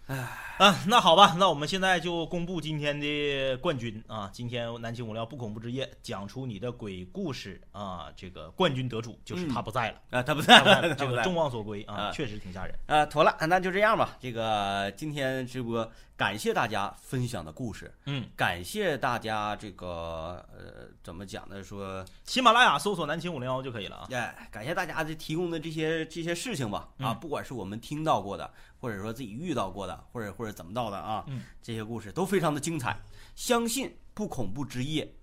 [0.10, 4.28] 啊，那好吧，那我们现在就公布今天的冠军啊！
[4.34, 10.95] 今天南青无聊不恐怖之夜讲出你的鬼故事啊，这个冠军得主就是他不在了，啊，他不在了。
[10.95, 12.74] 这个众望所归啊，啊确实挺吓人。
[12.88, 14.18] 啊，妥了，那就这样吧。
[14.20, 15.88] 这个今天直播，
[16.18, 21.64] 感谢大家分享的故事，嗯，感谢大家这个呃，怎么讲呢？
[21.64, 24.07] 说，喜马拉雅搜索南青五零幺就可以了啊。
[24.12, 26.89] 哎，感谢大家这提供的这些这些事情吧。
[26.97, 33.00] 啊，嗯不管是我们听到过的，或者说自己遇到过的，或者或者怎么到的啊，嗯，这些故事都非常的精彩。
[33.36, 35.16] 相信不恐怖之夜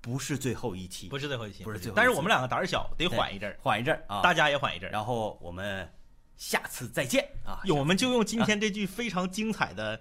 [0.00, 4.92] 不是最后一期，不是最后一期，不是最后一期但是我们两个胆儿小，得缓一阵儿，缓一阵儿啊，大家也缓一阵儿。
[4.92, 5.88] 然后我们
[6.36, 7.62] 下次再见啊！
[7.68, 10.00] 我们就用今天这句非常精彩的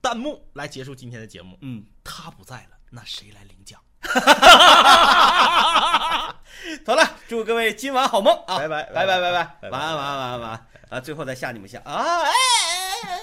[0.00, 1.56] 弹幕来结束今天的节目。
[1.60, 3.80] 嗯，他不在了，那谁来领奖？
[6.86, 8.58] 好了，祝各位今晚好梦啊！
[8.58, 10.60] 拜拜拜拜拜拜，晚安晚安晚安晚安
[10.90, 11.00] 啊！
[11.00, 11.92] 最后再吓你们一下啊！
[12.22, 13.20] 哎哎哎哎